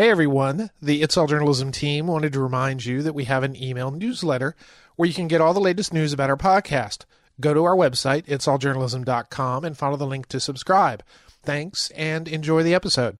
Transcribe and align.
Hey 0.00 0.08
everyone, 0.08 0.70
the 0.80 1.02
It's 1.02 1.18
All 1.18 1.26
Journalism 1.26 1.72
team 1.72 2.06
wanted 2.06 2.32
to 2.32 2.40
remind 2.40 2.86
you 2.86 3.02
that 3.02 3.12
we 3.12 3.24
have 3.24 3.42
an 3.42 3.54
email 3.54 3.90
newsletter 3.90 4.56
where 4.96 5.06
you 5.06 5.12
can 5.12 5.28
get 5.28 5.42
all 5.42 5.52
the 5.52 5.60
latest 5.60 5.92
news 5.92 6.14
about 6.14 6.30
our 6.30 6.38
podcast. 6.38 7.04
Go 7.38 7.52
to 7.52 7.64
our 7.64 7.76
website, 7.76 8.24
itsalljournalism.com, 8.24 9.62
and 9.62 9.76
follow 9.76 9.98
the 9.98 10.06
link 10.06 10.24
to 10.28 10.40
subscribe. 10.40 11.02
Thanks 11.42 11.90
and 11.90 12.28
enjoy 12.28 12.62
the 12.62 12.72
episode. 12.72 13.16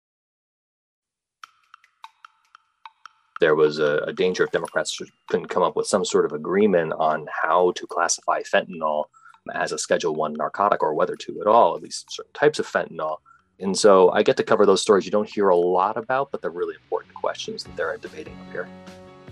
There 3.42 3.54
was 3.54 3.78
a, 3.78 3.98
a 4.06 4.14
danger 4.14 4.44
if 4.44 4.50
Democrats 4.50 4.98
couldn't 5.28 5.48
come 5.48 5.62
up 5.62 5.76
with 5.76 5.86
some 5.86 6.06
sort 6.06 6.24
of 6.24 6.32
agreement 6.32 6.94
on 6.94 7.26
how 7.42 7.72
to 7.72 7.86
classify 7.86 8.40
fentanyl 8.40 9.04
as 9.52 9.72
a 9.72 9.78
Schedule 9.78 10.14
One 10.14 10.32
narcotic 10.32 10.82
or 10.82 10.94
whether 10.94 11.16
to 11.16 11.42
at 11.42 11.46
all, 11.46 11.76
at 11.76 11.82
least 11.82 12.06
certain 12.10 12.32
types 12.32 12.58
of 12.58 12.66
fentanyl. 12.66 13.18
And 13.60 13.76
so 13.76 14.10
I 14.10 14.22
get 14.22 14.36
to 14.38 14.42
cover 14.42 14.64
those 14.64 14.80
stories 14.80 15.04
you 15.04 15.10
don't 15.10 15.28
hear 15.28 15.50
a 15.50 15.56
lot 15.56 15.96
about, 15.96 16.30
but 16.30 16.40
they're 16.40 16.50
really 16.50 16.74
important 16.74 17.14
questions 17.14 17.64
that 17.64 17.76
they're 17.76 17.96
debating 17.98 18.36
up 18.40 18.52
here. 18.52 18.68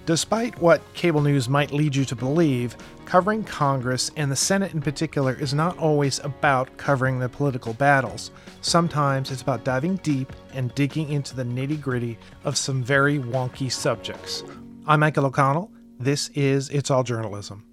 Despite 0.04 0.58
what 0.58 0.80
cable 0.94 1.20
news 1.20 1.50
might 1.50 1.70
lead 1.70 1.94
you 1.94 2.06
to 2.06 2.16
believe, 2.16 2.76
covering 3.04 3.44
Congress 3.44 4.10
and 4.16 4.32
the 4.32 4.36
Senate 4.36 4.72
in 4.72 4.80
particular 4.80 5.34
is 5.34 5.52
not 5.52 5.76
always 5.76 6.18
about 6.20 6.74
covering 6.78 7.18
the 7.18 7.28
political 7.28 7.74
battles. 7.74 8.30
Sometimes 8.62 9.30
it's 9.30 9.42
about 9.42 9.64
diving 9.64 9.96
deep 9.96 10.32
and 10.54 10.74
digging 10.74 11.10
into 11.10 11.36
the 11.36 11.44
nitty 11.44 11.78
gritty 11.80 12.18
of 12.44 12.56
some 12.56 12.82
very 12.82 13.18
wonky 13.18 13.70
subjects. 13.70 14.44
I'm 14.86 15.00
Michael 15.00 15.26
O'Connell. 15.26 15.70
This 16.00 16.28
is 16.30 16.70
It's 16.70 16.90
All 16.90 17.02
Journalism. 17.02 17.67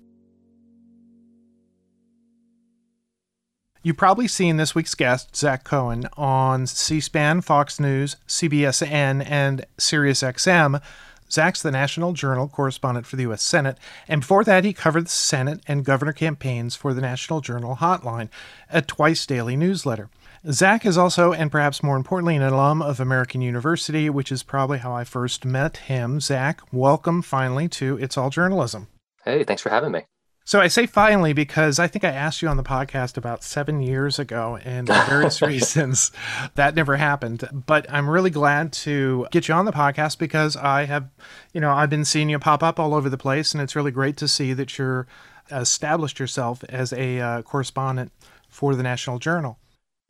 You've 3.85 3.98
probably 3.98 4.27
seen 4.27 4.57
this 4.57 4.73
week's 4.73 4.95
guest, 4.95 5.35
Zach 5.35 5.63
Cohen, 5.63 6.09
on 6.17 6.66
C-SPAN, 6.66 7.41
Fox 7.41 7.80
News, 7.80 8.16
CBSN, 8.27 9.23
and 9.30 9.63
SiriusXM. 9.77 10.81
Zach's 11.30 11.61
the 11.61 11.70
National 11.70 12.11
Journal 12.13 12.48
correspondent 12.48 13.05
for 13.05 13.16
the 13.16 13.21
U.S. 13.23 13.44
Senate, 13.44 13.77
and 14.08 14.22
before 14.22 14.44
that, 14.44 14.64
he 14.64 14.73
covered 14.73 15.05
the 15.05 15.11
Senate 15.11 15.61
and 15.67 15.86
governor 15.86 16.14
campaigns 16.14 16.75
for 16.75 16.95
the 16.95 17.02
National 17.02 17.42
Journal 17.42 17.75
Hotline, 17.75 18.30
a 18.72 18.81
twice 18.81 19.23
daily 19.27 19.55
newsletter. 19.55 20.09
Zach 20.49 20.83
is 20.83 20.97
also, 20.97 21.31
and 21.31 21.52
perhaps 21.52 21.83
more 21.83 21.95
importantly, 21.95 22.36
an 22.36 22.42
alum 22.42 22.81
of 22.81 22.99
American 22.99 23.42
University, 23.42 24.09
which 24.09 24.31
is 24.31 24.42
probably 24.42 24.80
how 24.80 24.94
I 24.94 25.03
first 25.03 25.45
met 25.45 25.77
him. 25.77 26.20
Zach, 26.20 26.59
welcome 26.72 27.22
finally 27.22 27.67
to 27.67 27.99
It's 27.99 28.17
All 28.17 28.31
Journalism. 28.31 28.88
Hey, 29.23 29.44
thanks 29.44 29.61
for 29.61 29.70
having 29.70 29.92
me. 29.92 30.05
So 30.48 30.62
I 30.62 30.68
say 30.68 30.86
finally 30.86 31.34
because 31.34 31.80
I 31.80 31.88
think 31.88 32.04
I 32.04 32.12
asked 32.12 32.44
you 32.44 32.48
on 32.48 32.58
the 32.58 32.64
podcast 32.64 33.18
about 33.18 33.44
seven 33.44 33.82
years 33.82 34.20
ago, 34.20 34.60
and 34.64 34.88
for 34.88 35.04
various 35.10 35.42
reasons 35.42 36.12
that 36.54 36.76
never 36.76 36.98
happened. 36.98 37.50
But 37.66 37.92
I'm 37.92 38.08
really 38.08 38.30
glad 38.30 38.72
to 38.73 39.26
get 39.32 39.48
you 39.48 39.56
on 39.56 39.66
the 39.66 39.72
podcast 39.72 40.20
because 40.20 40.56
I 40.56 40.86
have, 40.86 41.10
you 41.52 41.60
know, 41.60 41.72
I've 41.72 41.90
been 41.90 42.06
seeing 42.06 42.30
you 42.30 42.38
pop 42.38 42.62
up 42.62 42.80
all 42.80 42.94
over 42.94 43.10
the 43.10 43.18
place, 43.18 43.54
and 43.54 43.62
it's 43.62 43.76
really 43.76 43.90
great 43.90 44.18
to 44.18 44.28
see 44.28 44.54
that 44.54 44.78
you're 44.78 45.08
established 45.52 46.20
yourself 46.20 46.64
as 46.70 46.94
a 46.94 47.20
uh, 47.20 47.42
correspondent 47.42 48.12
for 48.48 48.76
the 48.76 48.84
National 48.84 49.18
Journal. 49.18 49.58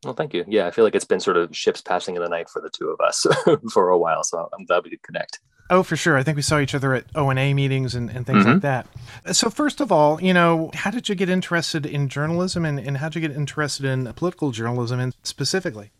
Well, 0.03 0.15
thank 0.15 0.33
you. 0.33 0.43
Yeah, 0.49 0.67
I 0.67 0.71
feel 0.71 0.83
like 0.83 0.95
it's 0.95 1.05
been 1.05 1.21
sort 1.21 1.37
of 1.37 1.55
ships 1.55 1.79
passing 1.79 2.17
in 2.17 2.21
the 2.21 2.27
night 2.27 2.49
for 2.49 2.61
the 2.61 2.69
two 2.69 2.89
of 2.89 2.99
us 2.99 3.25
for 3.71 3.87
a 3.87 3.97
while, 3.97 4.25
so 4.25 4.49
I'm 4.51 4.65
glad 4.65 4.83
we 4.83 4.89
could 4.89 5.03
connect. 5.03 5.39
Oh, 5.69 5.81
for 5.81 5.95
sure. 5.95 6.15
I 6.15 6.23
think 6.23 6.35
we 6.35 6.43
saw 6.43 6.59
each 6.59 6.75
other 6.75 6.93
at 6.93 7.05
ONA 7.15 7.55
meetings 7.55 7.95
and, 7.95 8.09
and 8.09 8.25
things 8.25 8.43
mm-hmm. 8.43 8.53
like 8.53 8.61
that. 8.61 8.87
So, 9.33 9.49
first 9.49 9.81
of 9.81 9.91
all, 9.91 10.21
you 10.21 10.33
know, 10.33 10.69
how 10.75 10.91
did 10.91 11.09
you 11.09 11.15
get 11.15 11.27
interested 11.27 11.85
in 11.85 12.07
journalism, 12.07 12.65
and, 12.65 12.79
and 12.79 12.97
how 12.97 13.09
did 13.09 13.15
you 13.21 13.27
get 13.27 13.35
interested 13.35 13.85
in 13.85 14.11
political 14.13 14.51
journalism, 14.51 14.99
and 14.99 15.15
specifically? 15.23 15.91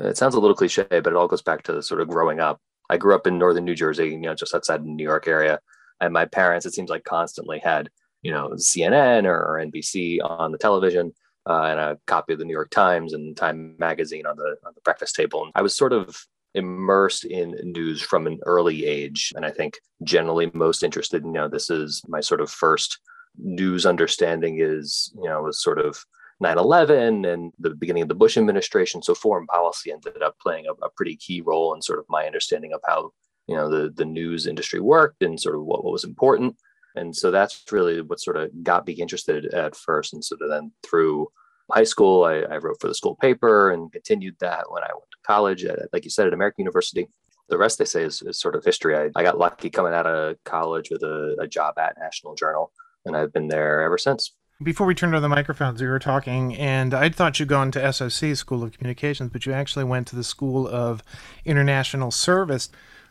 It 0.00 0.16
sounds 0.16 0.34
a 0.34 0.40
little 0.40 0.56
cliche, 0.56 0.86
but 0.90 1.06
it 1.06 1.14
all 1.14 1.28
goes 1.28 1.42
back 1.42 1.62
to 1.64 1.80
sort 1.82 2.00
of 2.00 2.08
growing 2.08 2.40
up. 2.40 2.60
I 2.90 2.96
grew 2.96 3.14
up 3.14 3.26
in 3.28 3.38
northern 3.38 3.64
New 3.64 3.76
Jersey, 3.76 4.08
you 4.08 4.18
know, 4.18 4.34
just 4.34 4.54
outside 4.54 4.82
the 4.82 4.88
New 4.88 5.04
York 5.04 5.28
area, 5.28 5.60
and 6.00 6.12
my 6.12 6.24
parents, 6.24 6.66
it 6.66 6.74
seems 6.74 6.90
like, 6.90 7.04
constantly 7.04 7.60
had 7.60 7.90
you 8.22 8.32
know 8.32 8.48
CNN 8.56 9.26
or, 9.26 9.36
or 9.36 9.64
NBC 9.64 10.18
on 10.24 10.50
the 10.50 10.58
television. 10.58 11.12
Uh, 11.46 11.64
and 11.64 11.78
a 11.78 11.98
copy 12.06 12.32
of 12.32 12.38
the 12.38 12.44
New 12.46 12.54
York 12.54 12.70
Times 12.70 13.12
and 13.12 13.36
Time 13.36 13.76
Magazine 13.78 14.24
on 14.24 14.34
the 14.34 14.56
on 14.64 14.72
the 14.74 14.80
breakfast 14.80 15.14
table. 15.14 15.42
And 15.42 15.52
I 15.54 15.60
was 15.60 15.76
sort 15.76 15.92
of 15.92 16.26
immersed 16.54 17.24
in 17.24 17.56
news 17.62 18.00
from 18.00 18.26
an 18.26 18.38
early 18.46 18.84
age. 18.86 19.32
And 19.36 19.44
I 19.44 19.50
think 19.50 19.78
generally 20.02 20.50
most 20.54 20.82
interested, 20.82 21.24
you 21.24 21.32
know, 21.32 21.48
this 21.48 21.70
is 21.70 22.02
my 22.08 22.20
sort 22.20 22.40
of 22.40 22.50
first 22.50 22.98
news 23.36 23.84
understanding 23.84 24.58
is, 24.60 25.12
you 25.16 25.28
know, 25.28 25.42
was 25.42 25.62
sort 25.62 25.78
of 25.78 26.04
9-11 26.42 27.32
and 27.32 27.52
the 27.58 27.70
beginning 27.70 28.02
of 28.02 28.08
the 28.08 28.14
Bush 28.14 28.36
administration. 28.36 29.02
So 29.02 29.14
foreign 29.14 29.46
policy 29.46 29.92
ended 29.92 30.22
up 30.22 30.36
playing 30.40 30.66
a, 30.66 30.84
a 30.84 30.90
pretty 30.90 31.16
key 31.16 31.40
role 31.40 31.74
in 31.74 31.82
sort 31.82 31.98
of 31.98 32.06
my 32.08 32.26
understanding 32.26 32.72
of 32.72 32.80
how, 32.86 33.10
you 33.46 33.56
know, 33.56 33.68
the, 33.68 33.90
the 33.90 34.04
news 34.04 34.46
industry 34.46 34.80
worked 34.80 35.22
and 35.22 35.40
sort 35.40 35.56
of 35.56 35.62
what, 35.62 35.84
what 35.84 35.92
was 35.92 36.04
important. 36.04 36.56
And 36.96 37.14
so 37.14 37.30
that's 37.30 37.64
really 37.72 38.00
what 38.02 38.20
sort 38.20 38.36
of 38.36 38.50
got 38.62 38.86
me 38.86 38.92
interested 38.94 39.46
at 39.46 39.74
first. 39.74 40.12
And 40.12 40.24
sort 40.24 40.42
of 40.42 40.50
then 40.50 40.72
through 40.84 41.28
high 41.70 41.84
school, 41.84 42.24
I, 42.24 42.40
I, 42.40 42.56
wrote 42.58 42.80
for 42.80 42.88
the 42.88 42.94
school 42.94 43.16
paper 43.16 43.70
and 43.70 43.90
continued 43.90 44.36
that 44.40 44.70
when 44.70 44.82
I 44.82 44.88
went 44.92 45.10
to 45.10 45.16
college, 45.26 45.64
at, 45.64 45.78
like 45.92 46.04
you 46.04 46.10
said, 46.10 46.26
at 46.26 46.34
American 46.34 46.62
University. 46.62 47.08
The 47.48 47.58
rest 47.58 47.78
they 47.78 47.84
say 47.84 48.02
is, 48.02 48.22
is 48.22 48.38
sort 48.38 48.54
of 48.54 48.64
history. 48.64 48.96
I, 48.96 49.10
I, 49.16 49.22
got 49.22 49.38
lucky 49.38 49.70
coming 49.70 49.92
out 49.92 50.06
of 50.06 50.42
college 50.44 50.90
with 50.90 51.02
a, 51.02 51.36
a 51.40 51.46
job 51.46 51.78
at 51.78 51.96
National 51.98 52.34
Journal, 52.34 52.72
and 53.04 53.16
I've 53.16 53.32
been 53.32 53.48
there 53.48 53.82
ever 53.82 53.98
since. 53.98 54.32
Before 54.62 54.86
we 54.86 54.94
turned 54.94 55.16
on 55.16 55.22
the 55.22 55.28
microphones, 55.28 55.82
we 55.82 55.88
were 55.88 55.98
talking, 55.98 56.54
and 56.54 56.94
I 56.94 57.08
thought 57.08 57.38
you'd 57.40 57.48
gone 57.48 57.70
to 57.72 57.92
SOC, 57.92 58.36
School 58.36 58.62
of 58.62 58.72
Communications, 58.72 59.30
but 59.30 59.44
you 59.46 59.52
actually 59.52 59.84
went 59.84 60.06
to 60.08 60.16
the 60.16 60.24
School 60.24 60.68
of 60.68 61.02
International 61.44 62.10
Service. 62.10 62.70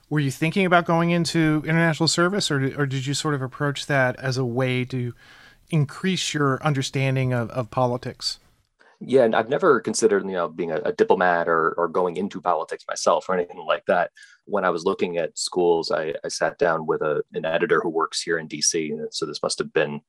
Were 0.09 0.21
you 0.21 0.31
thinking 0.31 0.65
about 0.65 0.85
going 0.85 1.11
into 1.11 1.61
international 1.65 2.07
service, 2.07 2.49
or, 2.49 2.79
or 2.79 2.85
did 2.85 3.05
you 3.05 3.13
sort 3.13 3.35
of 3.35 3.41
approach 3.41 3.87
that 3.87 4.15
as 4.19 4.37
a 4.37 4.45
way 4.45 4.85
to 4.85 5.13
increase 5.69 6.33
your 6.33 6.63
understanding 6.63 7.33
of, 7.33 7.49
of 7.49 7.69
politics? 7.69 8.39
Yeah, 9.05 9.23
and 9.23 9.35
I've 9.35 9.49
never 9.49 9.81
considered, 9.81 10.23
you 10.25 10.31
know, 10.31 10.47
being 10.47 10.71
a, 10.71 10.77
a, 10.77 10.93
diplomat 10.93 11.49
or, 11.49 11.73
or 11.73 11.89
going 11.89 12.15
into 12.15 12.39
politics 12.39 12.85
myself 12.87 13.27
or 13.27 13.35
anything 13.35 13.57
like 13.57 13.85
that. 13.87 14.11
When 14.45 14.63
I 14.63 14.69
was 14.69 14.85
looking 14.85 15.17
at 15.17 15.37
schools, 15.37 15.91
I, 15.91 16.13
I 16.23 16.29
sat 16.29 16.57
down 16.57 16.87
with 16.87 17.01
a, 17.01 17.21
an 17.33 17.43
editor 17.43 17.81
who 17.81 17.89
works 17.89 18.21
here 18.21 18.37
in 18.37 18.47
DC. 18.47 18.97
So 19.11 19.25
this 19.25 19.43
must 19.43 19.59
have 19.59 19.73
been, 19.73 20.01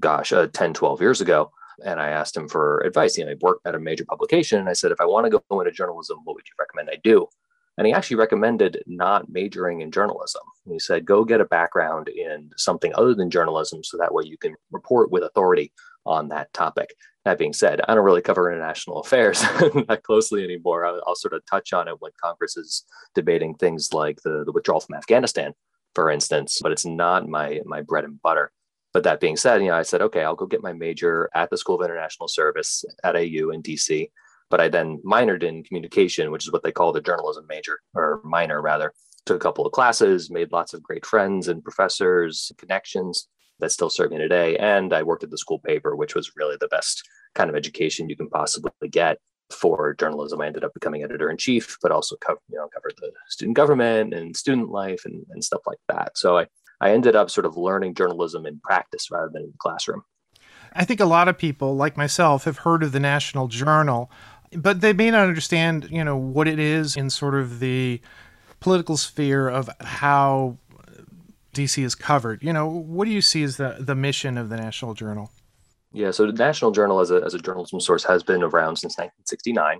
gosh, 0.00 0.32
uh, 0.32 0.46
10, 0.46 0.72
12 0.72 1.00
years 1.02 1.20
ago. 1.20 1.50
And 1.84 2.00
I 2.00 2.08
asked 2.10 2.36
him 2.36 2.48
for 2.48 2.80
advice. 2.80 3.18
You 3.18 3.26
know, 3.26 3.32
I 3.32 3.36
worked 3.40 3.66
at 3.66 3.74
a 3.74 3.80
major 3.80 4.06
publication. 4.06 4.58
And 4.58 4.68
I 4.68 4.74
said, 4.74 4.90
if 4.92 5.00
I 5.00 5.06
want 5.06 5.30
to 5.30 5.40
go 5.50 5.60
into 5.60 5.72
journalism, 5.72 6.20
what 6.24 6.34
would 6.34 6.46
you 6.46 6.54
recommend 6.58 6.88
I 6.90 7.00
do? 7.04 7.26
And 7.76 7.86
he 7.86 7.92
actually 7.92 8.16
recommended 8.16 8.82
not 8.86 9.28
majoring 9.28 9.80
in 9.80 9.90
journalism. 9.90 10.42
He 10.66 10.78
said, 10.78 11.04
go 11.04 11.24
get 11.24 11.40
a 11.40 11.44
background 11.44 12.08
in 12.08 12.50
something 12.56 12.92
other 12.94 13.14
than 13.14 13.30
journalism 13.30 13.82
so 13.82 13.98
that 13.98 14.14
way 14.14 14.22
you 14.24 14.38
can 14.38 14.54
report 14.70 15.10
with 15.10 15.24
authority 15.24 15.72
on 16.06 16.28
that 16.28 16.52
topic. 16.52 16.94
That 17.24 17.38
being 17.38 17.54
said, 17.54 17.80
I 17.88 17.94
don't 17.94 18.04
really 18.04 18.20
cover 18.20 18.52
international 18.52 19.00
affairs 19.00 19.40
that 19.88 20.02
closely 20.02 20.44
anymore. 20.44 20.84
I'll, 20.84 21.02
I'll, 21.06 21.14
sort 21.14 21.32
of 21.32 21.42
touch 21.46 21.72
on 21.72 21.88
it 21.88 22.00
when 22.00 22.12
Congress 22.22 22.56
is 22.56 22.84
debating 23.14 23.54
things 23.54 23.94
like 23.94 24.20
the, 24.22 24.44
the 24.44 24.52
withdrawal 24.52 24.80
from 24.80 24.96
Afghanistan, 24.96 25.54
for 25.94 26.10
instance, 26.10 26.58
but 26.62 26.70
it's 26.70 26.84
not 26.84 27.26
my, 27.26 27.60
my 27.64 27.80
bread 27.80 28.04
and 28.04 28.20
butter. 28.20 28.52
But 28.92 29.04
that 29.04 29.20
being 29.20 29.36
said, 29.36 29.62
you 29.62 29.68
know, 29.68 29.74
I 29.74 29.82
said, 29.82 30.02
okay, 30.02 30.22
I'll 30.22 30.36
go 30.36 30.46
get 30.46 30.62
my 30.62 30.74
major 30.74 31.30
at 31.34 31.48
the 31.48 31.56
School 31.56 31.80
of 31.80 31.84
International 31.84 32.28
Service 32.28 32.84
at 33.02 33.16
AU 33.16 33.50
in 33.50 33.62
DC. 33.62 34.10
But 34.50 34.60
I 34.60 34.68
then 34.68 35.00
minored 35.04 35.42
in 35.42 35.64
communication, 35.64 36.30
which 36.30 36.44
is 36.44 36.52
what 36.52 36.62
they 36.62 36.72
call 36.72 36.92
the 36.92 37.00
journalism 37.00 37.46
major 37.48 37.80
or 37.94 38.20
minor 38.22 38.60
rather. 38.60 38.92
Took 39.24 39.36
a 39.36 39.40
couple 39.40 39.64
of 39.64 39.72
classes, 39.72 40.30
made 40.30 40.52
lots 40.52 40.74
of 40.74 40.82
great 40.82 41.06
friends 41.06 41.48
and 41.48 41.64
professors, 41.64 42.52
connections 42.58 43.28
that 43.60 43.72
still 43.72 43.90
serve 43.90 44.10
me 44.10 44.18
today. 44.18 44.56
And 44.56 44.92
I 44.92 45.02
worked 45.02 45.24
at 45.24 45.30
the 45.30 45.38
school 45.38 45.58
paper, 45.58 45.96
which 45.96 46.14
was 46.14 46.32
really 46.36 46.56
the 46.60 46.68
best 46.68 47.02
kind 47.34 47.50
of 47.50 47.56
education 47.56 48.08
you 48.08 48.16
can 48.16 48.28
possibly 48.28 48.88
get 48.90 49.18
for 49.50 49.94
journalism. 49.94 50.40
I 50.40 50.46
ended 50.46 50.64
up 50.64 50.74
becoming 50.74 51.02
editor 51.02 51.30
in 51.30 51.36
chief, 51.36 51.76
but 51.82 51.92
also 51.92 52.16
co- 52.16 52.38
you 52.48 52.58
know 52.58 52.68
covered 52.72 52.94
the 52.98 53.12
student 53.28 53.56
government 53.56 54.14
and 54.14 54.36
student 54.36 54.70
life 54.70 55.02
and, 55.04 55.24
and 55.30 55.44
stuff 55.44 55.60
like 55.66 55.78
that. 55.88 56.16
So 56.16 56.38
I, 56.38 56.46
I 56.80 56.90
ended 56.90 57.16
up 57.16 57.30
sort 57.30 57.46
of 57.46 57.56
learning 57.56 57.94
journalism 57.94 58.46
in 58.46 58.60
practice 58.60 59.10
rather 59.10 59.30
than 59.32 59.42
in 59.42 59.50
the 59.50 59.58
classroom. 59.58 60.02
I 60.72 60.84
think 60.84 61.00
a 61.00 61.04
lot 61.04 61.28
of 61.28 61.38
people, 61.38 61.76
like 61.76 61.96
myself, 61.96 62.44
have 62.44 62.58
heard 62.58 62.82
of 62.82 62.92
the 62.92 63.00
National 63.00 63.46
Journal, 63.46 64.10
but 64.52 64.80
they 64.80 64.92
may 64.92 65.10
not 65.10 65.28
understand, 65.28 65.88
you 65.90 66.02
know, 66.02 66.16
what 66.16 66.48
it 66.48 66.58
is 66.58 66.96
in 66.96 67.10
sort 67.10 67.34
of 67.34 67.60
the 67.60 68.00
political 68.58 68.96
sphere 68.96 69.48
of 69.48 69.70
how 69.80 70.58
DC 71.54 71.82
is 71.82 71.94
covered. 71.94 72.42
You 72.42 72.52
know, 72.52 72.66
what 72.66 73.06
do 73.06 73.10
you 73.12 73.22
see 73.22 73.42
as 73.42 73.56
the, 73.56 73.76
the 73.78 73.94
mission 73.94 74.36
of 74.36 74.48
the 74.48 74.56
National 74.56 74.94
Journal? 74.94 75.30
Yeah, 75.92 76.10
so 76.10 76.26
the 76.26 76.32
National 76.32 76.72
Journal 76.72 77.00
as 77.00 77.10
a, 77.10 77.22
as 77.24 77.34
a 77.34 77.38
journalism 77.38 77.80
source 77.80 78.04
has 78.04 78.22
been 78.22 78.42
around 78.42 78.76
since 78.76 78.98
1969. 78.98 79.78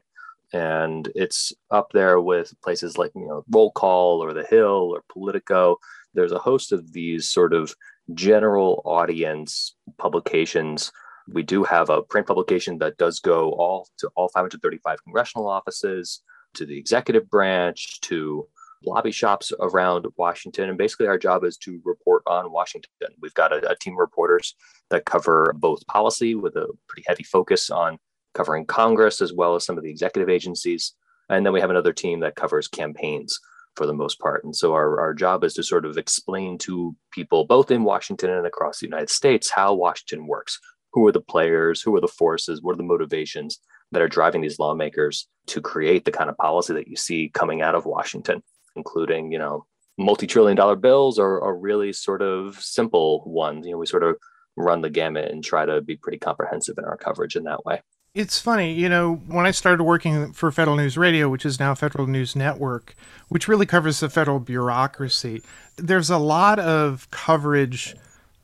And 0.53 1.11
it's 1.17 1.53
up 1.73 1.91
there 1.93 2.21
with 2.21 2.55
places 2.63 2.97
like, 2.97 3.11
you 3.17 3.27
know, 3.27 3.45
Roll 3.51 3.73
Call 3.73 4.23
or 4.23 4.33
The 4.33 4.45
Hill 4.45 4.95
or 4.95 5.03
Politico. 5.13 5.77
There's 6.15 6.31
a 6.31 6.39
host 6.39 6.71
of 6.71 6.93
these 6.93 7.29
sort 7.29 7.53
of 7.53 7.75
general 8.13 8.81
audience 8.85 9.75
publications. 9.99 10.93
We 11.27 11.43
do 11.43 11.65
have 11.65 11.91
a 11.91 12.03
print 12.03 12.29
publication 12.29 12.79
that 12.79 12.99
does 12.99 13.19
go 13.19 13.51
all 13.53 13.89
to 13.99 14.11
all 14.15 14.29
535 14.29 15.03
congressional 15.03 15.49
offices, 15.49 16.21
to 16.55 16.65
the 16.65 16.79
executive 16.79 17.29
branch, 17.29 18.01
to 18.03 18.47
lobby 18.87 19.13
shops 19.13 19.53
around 19.61 20.07
Washington. 20.17 20.69
And 20.69 20.79
basically, 20.79 21.07
our 21.07 21.19
job 21.19 21.45
is 21.45 21.57
to 21.59 21.81
report 21.85 22.23
on 22.27 22.53
Washington. 22.53 22.91
We've 23.21 23.35
got 23.35 23.53
a, 23.53 23.71
a 23.71 23.77
team 23.77 23.95
of 23.95 23.99
reporters 23.99 24.55
that 24.91 25.05
cover 25.05 25.55
both 25.57 25.87
policy 25.87 26.35
with 26.35 26.57
a 26.57 26.69
pretty 26.89 27.05
heavy 27.07 27.25
focus 27.25 27.71
on 27.71 27.99
covering 28.35 28.67
Congress 28.67 29.21
as 29.21 29.33
well 29.33 29.55
as 29.55 29.65
some 29.65 29.79
of 29.79 29.85
the 29.85 29.91
executive 29.91 30.29
agencies. 30.29 30.95
And 31.29 31.45
then 31.45 31.53
we 31.53 31.61
have 31.61 31.71
another 31.71 31.93
team 31.93 32.21
that 32.21 32.37
covers 32.37 32.69
campaigns 32.69 33.39
for 33.77 33.87
the 33.87 33.95
most 33.95 34.19
part. 34.21 34.45
And 34.45 34.55
so 34.55 34.75
our, 34.75 35.01
our 35.01 35.15
job 35.15 35.45
is 35.45 35.55
to 35.55 35.63
sort 35.63 35.85
of 35.85 35.97
explain 35.97 36.59
to 36.59 36.95
people, 37.13 37.45
both 37.45 37.71
in 37.71 37.85
Washington 37.85 38.31
and 38.31 38.47
across 38.47 38.79
the 38.79 38.87
United 38.87 39.11
States, 39.11 39.51
how 39.51 39.75
Washington 39.75 40.27
works. 40.27 40.59
Who 40.93 41.07
are 41.09 41.13
the 41.13 41.21
players? 41.21 41.83
Who 41.83 41.95
are 41.97 42.01
the 42.01 42.09
forces? 42.09 42.63
What 42.63 42.75
are 42.75 42.77
the 42.77 42.85
motivations 42.85 43.59
that 43.91 44.03
are 44.03 44.09
driving 44.09 44.43
these 44.43 44.59
lawmakers 44.59 45.29
to 45.47 45.61
create 45.61 46.05
the 46.05 46.13
kind 46.13 46.31
of 46.31 46.37
policy 46.37 46.73
that 46.75 46.89
you 46.89 46.97
see 46.97 47.31
coming 47.33 47.63
out 47.63 47.75
of 47.75 47.87
Washington, 47.87 48.43
including, 48.77 49.33
you 49.33 49.39
know, 49.39 49.67
multi-trillion 49.99 50.57
dollar 50.57 50.77
bills 50.77 51.19
or, 51.19 51.39
or 51.39 51.57
really 51.57 51.93
sort 51.93 52.23
of 52.23 52.61
simple 52.61 53.23
ones. 53.27 53.67
You 53.67 53.73
know, 53.73 53.79
we 53.79 53.87
sort 53.87 54.03
of 54.03 54.17
run 54.57 54.81
the 54.83 54.91
gamut 54.91 55.31
and 55.31 55.43
try 55.43 55.67
to 55.67 55.81
be 55.81 55.97
pretty 55.97 56.19
comprehensive 56.19 56.79
in 56.79 56.85
our 56.85 56.97
coverage 56.97 57.37
in 57.37 57.45
that 57.45 57.65
way. 57.65 57.81
It's 58.15 58.41
funny, 58.41 58.73
you 58.73 58.89
know, 58.89 59.17
when 59.27 59.45
I 59.45 59.51
started 59.51 59.83
working 59.83 60.33
for 60.33 60.53
Federal 60.53 60.77
News 60.77 60.97
Radio, 60.97 61.29
which 61.29 61.45
is 61.45 61.59
now 61.59 61.75
Federal 61.75 62.07
News 62.07 62.37
Network, 62.37 62.95
which 63.29 63.49
really 63.49 63.67
covers 63.67 63.99
the 63.99 64.09
federal 64.09 64.39
bureaucracy, 64.39 65.43
there's 65.77 66.11
a 66.11 66.19
lot 66.19 66.61
of 66.61 67.11
coverage 67.11 67.97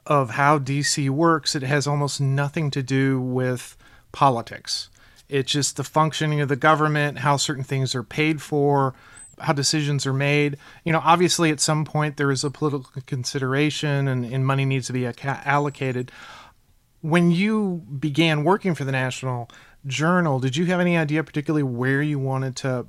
of 0.07 0.31
how 0.31 0.59
DC 0.59 1.09
works. 1.11 1.55
It 1.55 1.63
has 1.63 1.87
almost 1.87 2.21
nothing 2.21 2.73
to 2.73 2.83
do 2.83 3.21
with 3.21 3.77
politics. 4.11 4.89
It's 5.29 5.53
just 5.53 5.77
the 5.77 5.85
functioning 5.85 6.41
of 6.41 6.49
the 6.49 6.57
government, 6.57 7.19
how 7.19 7.37
certain 7.37 7.63
things 7.63 7.95
are 7.95 8.03
paid 8.03 8.43
for, 8.43 8.93
how 9.41 9.53
decisions 9.53 10.07
are 10.07 10.13
made. 10.13 10.57
You 10.85 10.93
know, 10.93 11.01
obviously, 11.05 11.51
at 11.51 11.61
some 11.61 11.85
point 11.85 12.17
there 12.17 12.31
is 12.31 12.45
a 12.45 12.51
political 12.51 13.03
consideration 13.07 14.09
and, 14.09 14.25
and 14.25 14.47
money 14.47 14.65
needs 14.65 14.87
to 14.89 14.93
be 14.93 15.07
allocated. 15.07 16.13
When 17.01 17.31
you 17.31 17.83
began 17.99 18.45
working 18.45 18.75
for 18.75 18.85
the 18.85 18.93
National 18.93 19.51
Journal, 19.87 20.39
did 20.39 20.57
you 20.57 20.67
have 20.67 20.81
any 20.81 20.97
idea, 20.97 21.25
particularly 21.25 21.63
where 21.63 22.03
you 22.03 22.19
wanted 22.19 22.57
to 22.57 22.87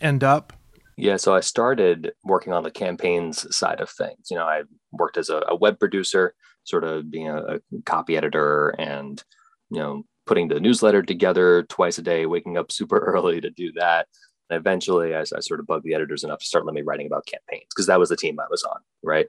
end 0.00 0.22
up? 0.22 0.52
Yeah, 0.96 1.16
so 1.16 1.34
I 1.34 1.40
started 1.40 2.12
working 2.22 2.52
on 2.52 2.62
the 2.62 2.70
campaigns 2.70 3.54
side 3.54 3.80
of 3.80 3.90
things. 3.90 4.30
You 4.30 4.36
know, 4.36 4.44
I 4.44 4.62
worked 4.92 5.16
as 5.16 5.28
a, 5.28 5.42
a 5.48 5.56
web 5.56 5.80
producer, 5.80 6.34
sort 6.62 6.84
of 6.84 7.10
being 7.10 7.28
a, 7.28 7.56
a 7.56 7.60
copy 7.84 8.16
editor 8.16 8.70
and, 8.78 9.22
you 9.70 9.80
know, 9.80 10.04
putting 10.26 10.48
the 10.48 10.60
newsletter 10.60 11.02
together 11.02 11.64
twice 11.64 11.98
a 11.98 12.02
day, 12.02 12.26
waking 12.26 12.56
up 12.56 12.70
super 12.70 12.98
early 13.06 13.40
to 13.40 13.50
do 13.50 13.72
that. 13.72 14.06
And 14.50 14.58
eventually, 14.58 15.14
I, 15.14 15.20
I 15.20 15.40
sort 15.40 15.60
of 15.60 15.66
bugged 15.66 15.84
the 15.84 15.94
editors 15.94 16.24
enough 16.24 16.40
to 16.40 16.46
start 16.46 16.64
letting 16.64 16.76
me 16.76 16.82
writing 16.82 17.06
about 17.06 17.26
campaigns 17.26 17.68
because 17.70 17.86
that 17.86 17.98
was 17.98 18.08
the 18.08 18.16
team 18.16 18.38
I 18.38 18.46
was 18.50 18.62
on, 18.64 18.80
right? 19.02 19.26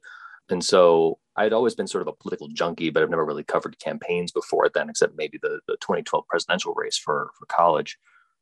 And 0.50 0.64
so 0.64 1.20
I'd 1.36 1.54
always 1.54 1.76
been 1.76 1.88
sort 1.88 2.04
of 2.04 2.08
a 2.08 2.14
political 2.14 2.48
junkie, 2.50 2.90
but 2.90 3.02
I've 3.02 3.10
never 3.10 3.26
really 3.26 3.44
covered 3.44 3.80
campaigns 3.80 4.32
before 4.32 4.70
then, 4.74 4.90
except 4.90 5.18
maybe 5.18 5.40
the, 5.42 5.60
the 5.68 5.78
2012 5.82 6.28
presidential 6.28 6.74
race 6.74 6.98
for, 6.98 7.32
for 7.38 7.46
college. 7.48 7.98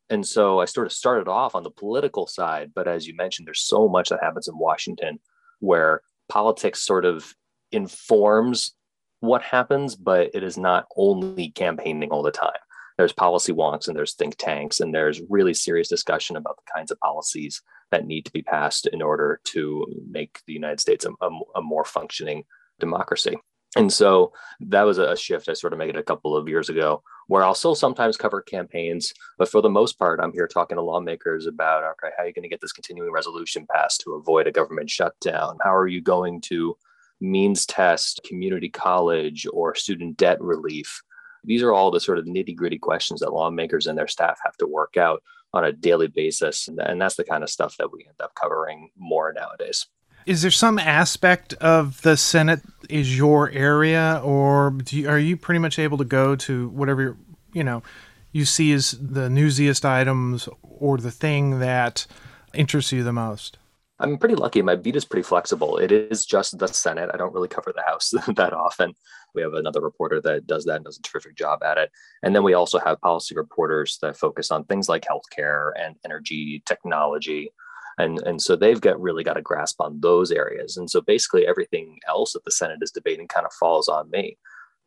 And 0.09 0.25
so 0.27 0.59
I 0.59 0.65
sort 0.65 0.85
of 0.85 0.93
started 0.93 1.27
off 1.29 1.55
on 1.55 1.63
the 1.63 1.71
political 1.71 2.27
side. 2.27 2.71
But 2.75 2.87
as 2.87 3.07
you 3.07 3.15
mentioned, 3.15 3.47
there's 3.47 3.61
so 3.61 3.87
much 3.87 4.09
that 4.09 4.19
happens 4.21 4.47
in 4.47 4.57
Washington 4.57 5.19
where 5.59 6.01
politics 6.27 6.81
sort 6.81 7.05
of 7.05 7.33
informs 7.71 8.73
what 9.21 9.41
happens, 9.41 9.95
but 9.95 10.29
it 10.33 10.43
is 10.43 10.57
not 10.57 10.85
only 10.97 11.49
campaigning 11.51 12.09
all 12.09 12.21
the 12.21 12.31
time. 12.31 12.51
There's 12.97 13.13
policy 13.13 13.53
wonks 13.53 13.87
and 13.87 13.97
there's 13.97 14.13
think 14.13 14.35
tanks, 14.37 14.79
and 14.79 14.93
there's 14.93 15.21
really 15.29 15.53
serious 15.53 15.87
discussion 15.87 16.35
about 16.35 16.57
the 16.57 16.71
kinds 16.73 16.91
of 16.91 16.99
policies 16.99 17.61
that 17.91 18.05
need 18.05 18.25
to 18.25 18.31
be 18.31 18.41
passed 18.41 18.87
in 18.87 19.01
order 19.01 19.39
to 19.45 19.85
make 20.09 20.39
the 20.47 20.53
United 20.53 20.79
States 20.79 21.05
a, 21.05 21.11
a, 21.25 21.29
a 21.55 21.61
more 21.61 21.85
functioning 21.85 22.43
democracy. 22.79 23.37
And 23.75 23.91
so 23.91 24.33
that 24.59 24.83
was 24.83 24.99
a 24.99 25.17
shift 25.17 25.49
I 25.49 25.53
sort 25.53 25.73
of 25.73 25.79
made 25.79 25.95
a 25.95 26.03
couple 26.03 26.37
of 26.37 26.47
years 26.47 26.69
ago, 26.69 27.01
where 27.27 27.43
I'll 27.43 27.55
still 27.55 27.75
sometimes 27.75 28.17
cover 28.17 28.41
campaigns, 28.41 29.13
but 29.37 29.49
for 29.49 29.61
the 29.61 29.69
most 29.69 29.97
part, 29.97 30.19
I'm 30.19 30.33
here 30.33 30.47
talking 30.47 30.77
to 30.77 30.83
lawmakers 30.83 31.47
about 31.47 31.83
okay, 31.83 32.13
how 32.15 32.23
are 32.23 32.27
you 32.27 32.33
going 32.33 32.43
to 32.43 32.49
get 32.49 32.61
this 32.61 32.71
continuing 32.71 33.11
resolution 33.11 33.65
passed 33.73 34.01
to 34.01 34.13
avoid 34.13 34.45
a 34.45 34.51
government 34.51 34.89
shutdown? 34.89 35.57
How 35.63 35.75
are 35.75 35.87
you 35.87 36.01
going 36.01 36.41
to 36.41 36.77
means 37.19 37.65
test 37.65 38.21
community 38.27 38.69
college 38.69 39.47
or 39.51 39.73
student 39.73 40.17
debt 40.17 40.39
relief? 40.39 41.01
These 41.43 41.61
are 41.61 41.73
all 41.73 41.91
the 41.91 41.99
sort 41.99 42.19
of 42.19 42.25
nitty 42.25 42.55
gritty 42.55 42.77
questions 42.77 43.19
that 43.19 43.33
lawmakers 43.33 43.87
and 43.87 43.97
their 43.97 44.07
staff 44.07 44.39
have 44.43 44.57
to 44.57 44.67
work 44.67 44.97
out 44.97 45.21
on 45.53 45.63
a 45.63 45.71
daily 45.71 46.07
basis. 46.07 46.67
And 46.67 47.01
that's 47.01 47.15
the 47.15 47.23
kind 47.23 47.43
of 47.43 47.49
stuff 47.49 47.77
that 47.77 47.91
we 47.91 48.05
end 48.05 48.15
up 48.21 48.33
covering 48.35 48.89
more 48.97 49.33
nowadays. 49.33 49.87
Is 50.25 50.41
there 50.41 50.51
some 50.51 50.79
aspect 50.79 51.53
of 51.55 52.01
the 52.01 52.15
Senate 52.15 52.61
is 52.89 53.17
your 53.17 53.49
area, 53.51 54.21
or 54.23 54.77
you, 54.89 55.09
are 55.09 55.19
you 55.19 55.35
pretty 55.35 55.59
much 55.59 55.77
able 55.77 55.97
to 55.97 56.05
go 56.05 56.35
to 56.37 56.69
whatever 56.69 57.17
you 57.51 57.63
know 57.63 57.83
you 58.31 58.45
see 58.45 58.71
as 58.71 58.91
the 58.91 59.29
newsiest 59.29 59.83
items 59.83 60.47
or 60.61 60.97
the 60.97 61.11
thing 61.11 61.59
that 61.59 62.07
interests 62.53 62.93
you 62.93 63.03
the 63.03 63.11
most? 63.11 63.57
I'm 63.99 64.17
pretty 64.17 64.35
lucky. 64.35 64.61
My 64.61 64.75
beat 64.75 64.95
is 64.95 65.05
pretty 65.05 65.23
flexible. 65.23 65.77
It 65.77 65.91
is 65.91 66.25
just 66.25 66.57
the 66.57 66.67
Senate. 66.67 67.11
I 67.13 67.17
don't 67.17 67.33
really 67.33 67.47
cover 67.47 67.71
the 67.73 67.83
House 67.83 68.11
that 68.35 68.53
often. 68.53 68.93
We 69.35 69.41
have 69.41 69.53
another 69.53 69.81
reporter 69.81 70.19
that 70.21 70.47
does 70.47 70.65
that 70.65 70.77
and 70.77 70.85
does 70.85 70.97
a 70.97 71.01
terrific 71.01 71.35
job 71.35 71.63
at 71.63 71.77
it. 71.77 71.91
And 72.23 72.35
then 72.35 72.43
we 72.43 72.53
also 72.53 72.79
have 72.79 72.99
policy 73.01 73.35
reporters 73.35 73.99
that 74.01 74.17
focus 74.17 74.51
on 74.51 74.65
things 74.65 74.89
like 74.89 75.05
healthcare 75.05 75.71
and 75.79 75.95
energy 76.03 76.63
technology 76.65 77.51
and 77.97 78.19
and 78.21 78.41
so 78.41 78.55
they've 78.55 78.81
got 78.81 78.99
really 78.99 79.23
got 79.23 79.37
a 79.37 79.41
grasp 79.41 79.79
on 79.81 79.99
those 79.99 80.31
areas 80.31 80.77
and 80.77 80.89
so 80.89 81.01
basically 81.01 81.47
everything 81.47 81.99
else 82.07 82.33
that 82.33 82.43
the 82.43 82.51
senate 82.51 82.79
is 82.81 82.91
debating 82.91 83.27
kind 83.27 83.45
of 83.45 83.53
falls 83.53 83.87
on 83.87 84.09
me 84.09 84.37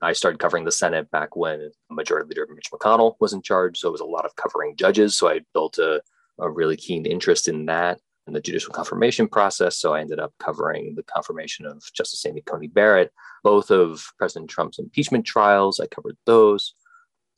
i 0.02 0.12
started 0.12 0.40
covering 0.40 0.64
the 0.64 0.72
senate 0.72 1.10
back 1.10 1.36
when 1.36 1.70
majority 1.90 2.28
leader 2.28 2.46
mitch 2.54 2.70
mcconnell 2.72 3.14
was 3.20 3.32
in 3.32 3.42
charge 3.42 3.78
so 3.78 3.88
it 3.88 3.92
was 3.92 4.00
a 4.00 4.04
lot 4.04 4.24
of 4.24 4.34
covering 4.36 4.76
judges 4.76 5.16
so 5.16 5.28
i 5.28 5.40
built 5.52 5.78
a, 5.78 6.00
a 6.38 6.50
really 6.50 6.76
keen 6.76 7.06
interest 7.06 7.48
in 7.48 7.66
that 7.66 8.00
and 8.26 8.34
the 8.34 8.40
judicial 8.40 8.72
confirmation 8.72 9.28
process 9.28 9.78
so 9.78 9.94
i 9.94 10.00
ended 10.00 10.18
up 10.18 10.32
covering 10.38 10.94
the 10.94 11.02
confirmation 11.04 11.66
of 11.66 11.82
justice 11.92 12.24
amy 12.26 12.42
coney 12.42 12.66
barrett. 12.66 13.12
Both 13.42 13.70
of 13.70 14.04
president 14.18 14.50
trump's 14.50 14.78
impeachment 14.78 15.24
trials 15.24 15.80
i 15.80 15.86
covered 15.86 16.16
those. 16.26 16.74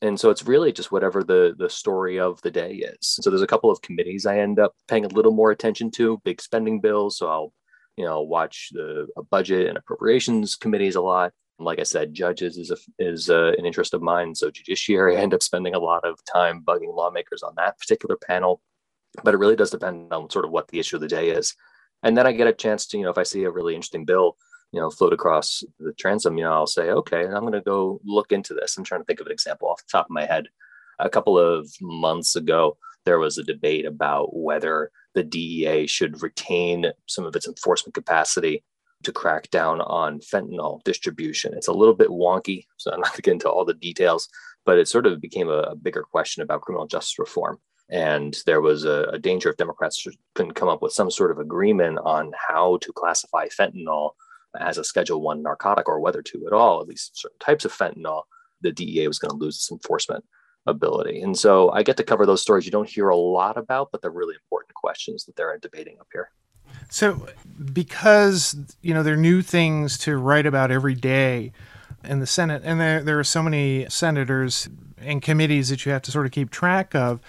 And 0.00 0.18
so 0.18 0.30
it's 0.30 0.46
really 0.46 0.72
just 0.72 0.92
whatever 0.92 1.24
the 1.24 1.54
the 1.58 1.68
story 1.68 2.20
of 2.20 2.40
the 2.42 2.52
day 2.52 2.74
is. 2.74 2.98
So 3.00 3.30
there's 3.30 3.42
a 3.42 3.48
couple 3.48 3.70
of 3.70 3.82
committees 3.82 4.26
i 4.26 4.38
end 4.38 4.58
up 4.58 4.72
paying 4.88 5.04
a 5.04 5.08
little 5.08 5.32
more 5.32 5.50
attention 5.50 5.90
to 5.92 6.20
big 6.24 6.40
spending 6.40 6.80
bills. 6.80 7.18
So 7.18 7.28
i'll 7.28 7.52
you 7.96 8.04
know 8.04 8.22
watch 8.22 8.70
the 8.72 9.06
budget 9.30 9.68
and 9.68 9.76
appropriations 9.76 10.56
committees 10.56 10.96
a 10.96 11.00
lot. 11.00 11.32
Like 11.58 11.80
i 11.80 11.82
said 11.82 12.14
judges 12.14 12.56
is 12.56 12.70
a, 12.70 12.76
is 12.98 13.28
a, 13.28 13.54
an 13.58 13.66
interest 13.66 13.92
of 13.92 14.00
mine. 14.02 14.34
So 14.34 14.50
judiciary 14.50 15.16
i 15.16 15.20
end 15.20 15.34
up 15.34 15.42
spending 15.42 15.74
a 15.74 15.80
lot 15.80 16.04
of 16.04 16.18
time 16.32 16.62
bugging 16.62 16.94
lawmakers 16.94 17.42
on 17.42 17.54
that 17.56 17.78
particular 17.78 18.16
panel 18.16 18.60
but 19.24 19.34
it 19.34 19.38
really 19.38 19.56
does 19.56 19.70
depend 19.70 20.12
on 20.12 20.30
sort 20.30 20.44
of 20.44 20.50
what 20.50 20.68
the 20.68 20.78
issue 20.78 20.96
of 20.96 21.02
the 21.02 21.08
day 21.08 21.30
is. 21.30 21.54
And 22.02 22.16
then 22.16 22.26
i 22.26 22.32
get 22.32 22.46
a 22.46 22.52
chance 22.52 22.86
to 22.86 22.98
you 22.98 23.04
know 23.04 23.10
if 23.10 23.18
i 23.18 23.22
see 23.22 23.44
a 23.44 23.50
really 23.50 23.74
interesting 23.74 24.04
bill 24.04 24.36
you 24.72 24.80
know 24.80 24.90
float 24.90 25.12
across 25.12 25.64
the 25.80 25.92
transom 25.94 26.36
you 26.36 26.44
know 26.44 26.52
i'll 26.52 26.66
say 26.66 26.90
okay 26.90 27.24
i'm 27.24 27.40
going 27.40 27.52
to 27.52 27.60
go 27.60 28.00
look 28.04 28.32
into 28.32 28.54
this. 28.54 28.76
I'm 28.76 28.84
trying 28.84 29.00
to 29.00 29.04
think 29.04 29.20
of 29.20 29.26
an 29.26 29.32
example 29.32 29.68
off 29.68 29.84
the 29.84 29.90
top 29.90 30.06
of 30.06 30.10
my 30.10 30.26
head. 30.26 30.46
A 30.98 31.08
couple 31.08 31.38
of 31.38 31.70
months 31.80 32.36
ago 32.36 32.76
there 33.04 33.18
was 33.18 33.38
a 33.38 33.44
debate 33.44 33.86
about 33.86 34.36
whether 34.36 34.90
the 35.14 35.22
dea 35.22 35.86
should 35.86 36.22
retain 36.22 36.86
some 37.06 37.24
of 37.24 37.34
its 37.34 37.48
enforcement 37.48 37.94
capacity 37.94 38.62
to 39.04 39.12
crack 39.12 39.48
down 39.50 39.80
on 39.80 40.18
fentanyl 40.18 40.82
distribution. 40.82 41.54
It's 41.54 41.68
a 41.68 41.72
little 41.72 41.94
bit 41.94 42.08
wonky 42.08 42.66
so 42.76 42.92
i'm 42.92 43.00
not 43.00 43.10
going 43.10 43.16
to 43.16 43.22
get 43.22 43.32
into 43.32 43.50
all 43.50 43.64
the 43.64 43.74
details 43.74 44.28
but 44.66 44.78
it 44.78 44.86
sort 44.86 45.06
of 45.06 45.20
became 45.20 45.48
a, 45.48 45.60
a 45.60 45.76
bigger 45.76 46.02
question 46.02 46.42
about 46.42 46.60
criminal 46.60 46.86
justice 46.86 47.18
reform 47.18 47.58
and 47.90 48.38
there 48.46 48.60
was 48.60 48.84
a, 48.84 49.04
a 49.12 49.18
danger 49.18 49.48
if 49.48 49.56
democrats 49.56 50.06
couldn't 50.34 50.54
come 50.54 50.68
up 50.68 50.82
with 50.82 50.92
some 50.92 51.10
sort 51.10 51.30
of 51.30 51.38
agreement 51.38 51.98
on 52.04 52.32
how 52.48 52.76
to 52.78 52.92
classify 52.92 53.46
fentanyl 53.48 54.10
as 54.58 54.78
a 54.78 54.84
Schedule 54.84 55.20
One 55.20 55.42
narcotic 55.42 55.88
or 55.88 56.00
whether 56.00 56.22
to 56.22 56.46
at 56.46 56.52
all, 56.52 56.80
at 56.80 56.88
least 56.88 57.18
certain 57.18 57.38
types 57.38 57.64
of 57.64 57.72
fentanyl, 57.72 58.22
the 58.60 58.72
DEA 58.72 59.08
was 59.08 59.18
going 59.18 59.30
to 59.30 59.36
lose 59.36 59.56
its 59.56 59.70
enforcement 59.70 60.24
ability. 60.66 61.20
And 61.20 61.38
so 61.38 61.70
I 61.70 61.82
get 61.82 61.96
to 61.98 62.04
cover 62.04 62.26
those 62.26 62.42
stories 62.42 62.64
you 62.64 62.72
don't 62.72 62.88
hear 62.88 63.08
a 63.08 63.16
lot 63.16 63.56
about, 63.56 63.90
but 63.92 64.02
they're 64.02 64.10
really 64.10 64.34
important 64.34 64.74
questions 64.74 65.24
that 65.24 65.36
they're 65.36 65.56
debating 65.58 65.98
up 66.00 66.08
here. 66.12 66.30
So, 66.90 67.26
because 67.72 68.56
you 68.82 68.92
know 68.92 69.02
there 69.02 69.14
are 69.14 69.18
new 69.18 69.40
things 69.42 69.96
to 69.98 70.16
write 70.16 70.46
about 70.46 70.70
every 70.70 70.94
day 70.94 71.52
in 72.04 72.20
the 72.20 72.26
Senate, 72.26 72.62
and 72.64 72.78
there 72.78 73.02
there 73.02 73.18
are 73.18 73.24
so 73.24 73.42
many 73.42 73.86
senators 73.88 74.68
and 74.98 75.22
committees 75.22 75.70
that 75.70 75.86
you 75.86 75.92
have 75.92 76.02
to 76.02 76.10
sort 76.10 76.26
of 76.26 76.32
keep 76.32 76.50
track 76.50 76.94
of. 76.94 77.20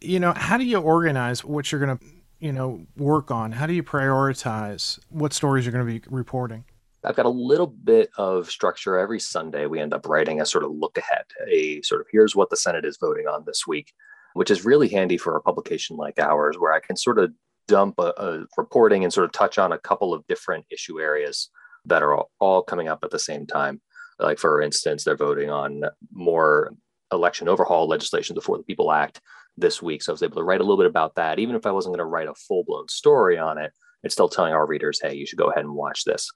You 0.00 0.20
know, 0.20 0.32
how 0.34 0.56
do 0.56 0.64
you 0.64 0.78
organize 0.78 1.44
what 1.44 1.70
you're 1.70 1.84
going 1.84 1.98
to 1.98 2.04
you 2.40 2.52
know 2.52 2.86
work 2.96 3.30
on? 3.30 3.52
How 3.52 3.66
do 3.66 3.72
you 3.72 3.82
prioritize 3.82 4.98
what 5.08 5.32
stories 5.32 5.64
you're 5.64 5.72
going 5.72 5.86
to 5.86 6.00
be 6.00 6.06
reporting? 6.08 6.64
I've 7.04 7.16
got 7.16 7.26
a 7.26 7.30
little 7.30 7.66
bit 7.66 8.10
of 8.18 8.50
structure 8.50 8.98
every 8.98 9.20
Sunday. 9.20 9.66
We 9.66 9.80
end 9.80 9.94
up 9.94 10.06
writing 10.06 10.40
a 10.40 10.46
sort 10.46 10.64
of 10.64 10.72
look 10.72 10.98
ahead, 10.98 11.24
a 11.48 11.80
sort 11.82 12.00
of 12.00 12.08
here's 12.10 12.34
what 12.34 12.50
the 12.50 12.56
Senate 12.56 12.84
is 12.84 12.98
voting 13.00 13.26
on 13.26 13.44
this 13.46 13.66
week, 13.66 13.92
which 14.34 14.50
is 14.50 14.64
really 14.64 14.88
handy 14.88 15.16
for 15.16 15.36
a 15.36 15.40
publication 15.40 15.96
like 15.96 16.18
ours, 16.18 16.56
where 16.58 16.72
I 16.72 16.80
can 16.80 16.96
sort 16.96 17.18
of 17.18 17.32
dump 17.68 17.94
a, 17.98 18.12
a, 18.16 18.44
reporting 18.56 19.04
and 19.04 19.12
sort 19.12 19.26
of 19.26 19.32
touch 19.32 19.58
on 19.58 19.72
a 19.72 19.78
couple 19.78 20.12
of 20.12 20.26
different 20.26 20.64
issue 20.70 21.00
areas 21.00 21.50
that 21.84 22.02
are 22.02 22.14
all, 22.14 22.30
all 22.40 22.62
coming 22.62 22.88
up 22.88 23.00
at 23.04 23.10
the 23.10 23.18
same 23.18 23.46
time. 23.46 23.80
Like, 24.18 24.38
for 24.38 24.60
instance, 24.60 25.04
they're 25.04 25.16
voting 25.16 25.50
on 25.50 25.82
more 26.10 26.72
election 27.12 27.48
overhaul 27.48 27.86
legislation 27.86 28.34
the 28.34 28.40
For 28.40 28.58
the 28.58 28.64
People 28.64 28.90
Act 28.90 29.20
this 29.60 29.82
week. 29.82 30.02
So 30.02 30.12
I 30.12 30.14
was 30.14 30.22
able 30.22 30.36
to 30.36 30.44
write 30.44 30.60
a 30.60 30.64
little 30.64 30.76
bit 30.76 30.86
about 30.86 31.14
that. 31.16 31.38
Even 31.38 31.56
if 31.56 31.66
I 31.66 31.70
wasn't 31.70 31.92
going 31.92 32.04
to 32.04 32.04
write 32.04 32.28
a 32.28 32.34
full 32.34 32.64
blown 32.64 32.88
story 32.88 33.38
on 33.38 33.58
it, 33.58 33.72
it's 34.02 34.14
still 34.14 34.28
telling 34.28 34.52
our 34.52 34.66
readers, 34.66 35.00
hey, 35.02 35.14
you 35.14 35.26
should 35.26 35.38
go 35.38 35.50
ahead 35.50 35.64
and 35.64 35.74
watch 35.74 36.04
this. 36.04 36.30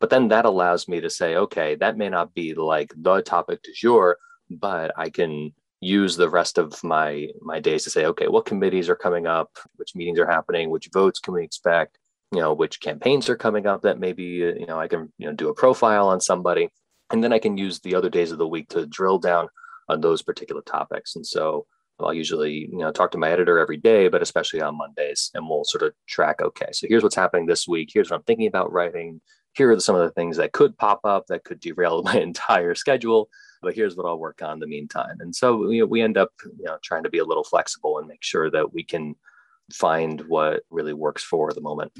But 0.00 0.10
then 0.10 0.28
that 0.28 0.44
allows 0.44 0.88
me 0.88 1.00
to 1.00 1.10
say, 1.10 1.36
okay, 1.36 1.74
that 1.76 1.96
may 1.96 2.08
not 2.08 2.34
be 2.34 2.54
like 2.54 2.92
the 2.96 3.20
topic 3.20 3.62
du 3.62 3.72
jour, 3.74 4.16
but 4.48 4.92
I 4.96 5.10
can 5.10 5.52
use 5.80 6.16
the 6.16 6.28
rest 6.28 6.58
of 6.58 6.82
my 6.82 7.28
my 7.40 7.60
days 7.60 7.84
to 7.84 7.90
say, 7.90 8.06
okay, 8.06 8.28
what 8.28 8.46
committees 8.46 8.88
are 8.88 8.96
coming 8.96 9.26
up, 9.26 9.50
which 9.76 9.94
meetings 9.94 10.18
are 10.18 10.30
happening, 10.30 10.70
which 10.70 10.88
votes 10.92 11.18
can 11.18 11.34
we 11.34 11.44
expect, 11.44 11.98
you 12.32 12.40
know, 12.40 12.52
which 12.52 12.80
campaigns 12.80 13.28
are 13.28 13.36
coming 13.36 13.66
up 13.66 13.82
that 13.82 13.98
maybe 13.98 14.44
uh, 14.44 14.54
you 14.54 14.66
know 14.66 14.78
I 14.78 14.88
can 14.88 15.12
you 15.18 15.26
know 15.26 15.34
do 15.34 15.48
a 15.48 15.54
profile 15.54 16.08
on 16.08 16.20
somebody, 16.20 16.68
and 17.10 17.22
then 17.22 17.32
I 17.32 17.38
can 17.38 17.56
use 17.58 17.80
the 17.80 17.94
other 17.94 18.10
days 18.10 18.32
of 18.32 18.38
the 18.38 18.48
week 18.48 18.68
to 18.70 18.86
drill 18.86 19.18
down 19.18 19.48
on 19.88 20.00
those 20.00 20.22
particular 20.22 20.62
topics. 20.62 21.16
And 21.16 21.26
so 21.26 21.66
I'll 22.00 22.14
usually, 22.14 22.68
you 22.70 22.78
know, 22.78 22.92
talk 22.92 23.10
to 23.12 23.18
my 23.18 23.30
editor 23.30 23.58
every 23.58 23.76
day, 23.76 24.08
but 24.08 24.22
especially 24.22 24.60
on 24.60 24.78
Mondays, 24.78 25.30
and 25.34 25.48
we'll 25.48 25.64
sort 25.64 25.82
of 25.82 25.92
track, 26.06 26.40
okay, 26.40 26.68
so 26.72 26.86
here's 26.88 27.02
what's 27.02 27.16
happening 27.16 27.46
this 27.46 27.66
week. 27.66 27.90
Here's 27.92 28.10
what 28.10 28.18
I'm 28.18 28.22
thinking 28.22 28.46
about 28.46 28.72
writing. 28.72 29.20
Here 29.54 29.72
are 29.72 29.80
some 29.80 29.96
of 29.96 30.02
the 30.02 30.12
things 30.12 30.36
that 30.36 30.52
could 30.52 30.78
pop 30.78 31.00
up 31.04 31.26
that 31.28 31.44
could 31.44 31.60
derail 31.60 32.02
my 32.04 32.18
entire 32.18 32.74
schedule, 32.74 33.28
but 33.62 33.74
here's 33.74 33.96
what 33.96 34.06
I'll 34.06 34.18
work 34.18 34.42
on 34.42 34.54
in 34.54 34.60
the 34.60 34.66
meantime. 34.66 35.16
And 35.20 35.34
so 35.34 35.70
you 35.70 35.80
know, 35.80 35.86
we 35.86 36.02
end 36.02 36.16
up, 36.16 36.30
you 36.44 36.64
know, 36.64 36.78
trying 36.82 37.02
to 37.02 37.10
be 37.10 37.18
a 37.18 37.24
little 37.24 37.44
flexible 37.44 37.98
and 37.98 38.06
make 38.06 38.22
sure 38.22 38.50
that 38.50 38.72
we 38.72 38.84
can 38.84 39.16
find 39.72 40.22
what 40.28 40.62
really 40.70 40.94
works 40.94 41.22
for 41.22 41.52
the 41.52 41.60
moment. 41.60 41.92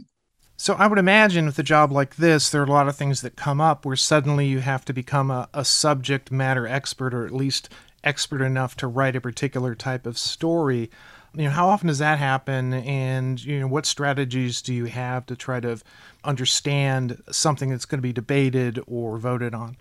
So 0.60 0.74
I 0.74 0.88
would 0.88 0.98
imagine 0.98 1.46
with 1.46 1.58
a 1.60 1.62
job 1.62 1.92
like 1.92 2.16
this, 2.16 2.50
there 2.50 2.60
are 2.60 2.66
a 2.66 2.70
lot 2.70 2.88
of 2.88 2.96
things 2.96 3.20
that 3.20 3.36
come 3.36 3.60
up 3.60 3.86
where 3.86 3.94
suddenly 3.94 4.46
you 4.46 4.58
have 4.58 4.84
to 4.86 4.92
become 4.92 5.30
a, 5.30 5.48
a 5.54 5.64
subject 5.64 6.32
matter 6.32 6.66
expert 6.66 7.14
or 7.14 7.24
at 7.24 7.32
least 7.32 7.68
expert 8.04 8.42
enough 8.42 8.76
to 8.76 8.86
write 8.86 9.16
a 9.16 9.20
particular 9.20 9.74
type 9.74 10.06
of 10.06 10.18
story. 10.18 10.90
You 11.34 11.44
know, 11.44 11.50
how 11.50 11.68
often 11.68 11.88
does 11.88 11.98
that 11.98 12.18
happen? 12.18 12.72
And, 12.72 13.42
you 13.42 13.60
know, 13.60 13.68
what 13.68 13.86
strategies 13.86 14.62
do 14.62 14.72
you 14.72 14.86
have 14.86 15.26
to 15.26 15.36
try 15.36 15.60
to 15.60 15.78
understand 16.24 17.22
something 17.30 17.70
that's 17.70 17.84
going 17.84 17.98
to 17.98 18.02
be 18.02 18.12
debated 18.12 18.80
or 18.86 19.18
voted 19.18 19.54
on? 19.54 19.76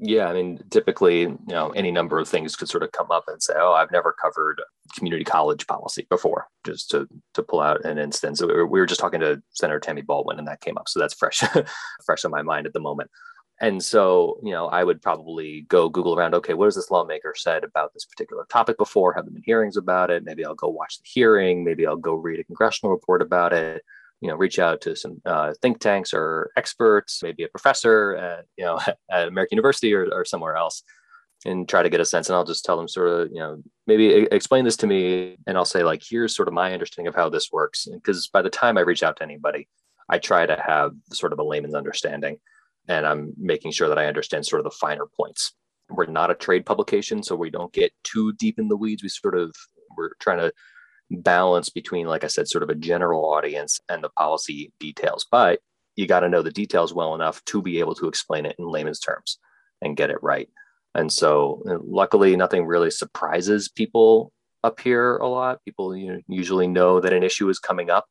Yeah, 0.00 0.26
I 0.26 0.32
mean, 0.32 0.58
typically, 0.70 1.20
you 1.20 1.38
know, 1.46 1.70
any 1.70 1.92
number 1.92 2.18
of 2.18 2.28
things 2.28 2.56
could 2.56 2.68
sort 2.68 2.82
of 2.82 2.90
come 2.92 3.10
up 3.12 3.24
and 3.28 3.40
say, 3.40 3.54
"Oh, 3.56 3.74
I've 3.74 3.92
never 3.92 4.12
covered 4.12 4.60
community 4.96 5.24
college 5.24 5.66
policy 5.68 6.06
before." 6.10 6.48
Just 6.66 6.90
to 6.90 7.06
to 7.34 7.42
pull 7.42 7.60
out 7.60 7.84
an 7.84 7.98
instance, 7.98 8.42
we 8.42 8.52
were 8.52 8.86
just 8.86 9.00
talking 9.00 9.20
to 9.20 9.40
Senator 9.52 9.78
Tammy 9.78 10.02
Baldwin, 10.02 10.38
and 10.38 10.48
that 10.48 10.60
came 10.60 10.76
up, 10.78 10.88
so 10.88 10.98
that's 10.98 11.14
fresh, 11.14 11.44
fresh 12.04 12.24
on 12.24 12.32
my 12.32 12.42
mind 12.42 12.66
at 12.66 12.72
the 12.72 12.80
moment. 12.80 13.08
And 13.60 13.82
so, 13.82 14.40
you 14.42 14.50
know, 14.50 14.66
I 14.66 14.82
would 14.82 15.00
probably 15.00 15.62
go 15.68 15.88
Google 15.88 16.16
around. 16.16 16.34
Okay, 16.34 16.54
what 16.54 16.66
has 16.66 16.74
this 16.74 16.90
lawmaker 16.90 17.34
said 17.36 17.62
about 17.62 17.94
this 17.94 18.04
particular 18.04 18.46
topic 18.50 18.76
before? 18.76 19.14
Have 19.14 19.24
there 19.24 19.32
been 19.32 19.44
hearings 19.44 19.76
about 19.76 20.10
it? 20.10 20.24
Maybe 20.24 20.44
I'll 20.44 20.56
go 20.56 20.68
watch 20.68 20.98
the 20.98 21.04
hearing. 21.06 21.64
Maybe 21.64 21.86
I'll 21.86 21.96
go 21.96 22.14
read 22.14 22.40
a 22.40 22.44
congressional 22.44 22.92
report 22.92 23.22
about 23.22 23.52
it 23.52 23.82
you 24.24 24.30
know 24.30 24.36
reach 24.36 24.58
out 24.58 24.80
to 24.80 24.96
some 24.96 25.20
uh, 25.26 25.52
think 25.60 25.80
tanks 25.80 26.14
or 26.14 26.50
experts 26.56 27.22
maybe 27.22 27.44
a 27.44 27.48
professor 27.48 28.16
at 28.16 28.46
you 28.56 28.64
know 28.64 28.80
at 29.10 29.28
american 29.28 29.56
university 29.56 29.92
or, 29.92 30.08
or 30.12 30.24
somewhere 30.24 30.56
else 30.56 30.82
and 31.44 31.68
try 31.68 31.82
to 31.82 31.90
get 31.90 32.00
a 32.00 32.06
sense 32.06 32.28
and 32.28 32.36
i'll 32.36 32.44
just 32.44 32.64
tell 32.64 32.76
them 32.76 32.88
sort 32.88 33.08
of 33.08 33.28
you 33.30 33.38
know 33.38 33.62
maybe 33.86 34.26
explain 34.32 34.64
this 34.64 34.78
to 34.78 34.86
me 34.86 35.36
and 35.46 35.58
i'll 35.58 35.64
say 35.64 35.82
like 35.82 36.02
here's 36.02 36.34
sort 36.34 36.48
of 36.48 36.54
my 36.54 36.72
understanding 36.72 37.08
of 37.08 37.14
how 37.14 37.28
this 37.28 37.52
works 37.52 37.86
because 37.92 38.28
by 38.28 38.40
the 38.40 38.48
time 38.48 38.78
i 38.78 38.80
reach 38.80 39.02
out 39.02 39.16
to 39.16 39.22
anybody 39.22 39.68
i 40.08 40.18
try 40.18 40.46
to 40.46 40.56
have 40.56 40.92
sort 41.12 41.34
of 41.34 41.38
a 41.38 41.44
layman's 41.44 41.74
understanding 41.74 42.38
and 42.88 43.06
i'm 43.06 43.32
making 43.38 43.72
sure 43.72 43.88
that 43.88 43.98
i 43.98 44.06
understand 44.06 44.44
sort 44.44 44.60
of 44.60 44.64
the 44.64 44.78
finer 44.78 45.06
points 45.16 45.54
we're 45.90 46.06
not 46.06 46.30
a 46.30 46.34
trade 46.34 46.64
publication 46.64 47.22
so 47.22 47.36
we 47.36 47.50
don't 47.50 47.72
get 47.72 47.92
too 48.04 48.32
deep 48.34 48.58
in 48.58 48.68
the 48.68 48.76
weeds 48.76 49.02
we 49.02 49.08
sort 49.08 49.36
of 49.36 49.54
we're 49.96 50.10
trying 50.20 50.38
to 50.38 50.52
balance 51.10 51.68
between, 51.68 52.06
like 52.06 52.24
I 52.24 52.28
said, 52.28 52.48
sort 52.48 52.62
of 52.62 52.70
a 52.70 52.74
general 52.74 53.24
audience 53.32 53.80
and 53.88 54.02
the 54.02 54.08
policy 54.10 54.72
details. 54.80 55.26
But 55.30 55.60
you 55.96 56.06
got 56.06 56.20
to 56.20 56.28
know 56.28 56.42
the 56.42 56.50
details 56.50 56.92
well 56.92 57.14
enough 57.14 57.44
to 57.46 57.62
be 57.62 57.78
able 57.78 57.94
to 57.96 58.08
explain 58.08 58.46
it 58.46 58.56
in 58.58 58.66
layman's 58.66 59.00
terms 59.00 59.38
and 59.80 59.96
get 59.96 60.10
it 60.10 60.22
right. 60.22 60.48
And 60.94 61.12
so, 61.12 61.62
uh, 61.68 61.78
luckily, 61.84 62.36
nothing 62.36 62.66
really 62.66 62.90
surprises 62.90 63.68
people 63.68 64.32
up 64.62 64.80
here 64.80 65.16
a 65.16 65.28
lot. 65.28 65.64
People 65.64 65.96
you 65.96 66.12
know, 66.12 66.20
usually 66.28 66.66
know 66.66 67.00
that 67.00 67.12
an 67.12 67.22
issue 67.22 67.48
is 67.48 67.58
coming 67.58 67.90
up 67.90 68.06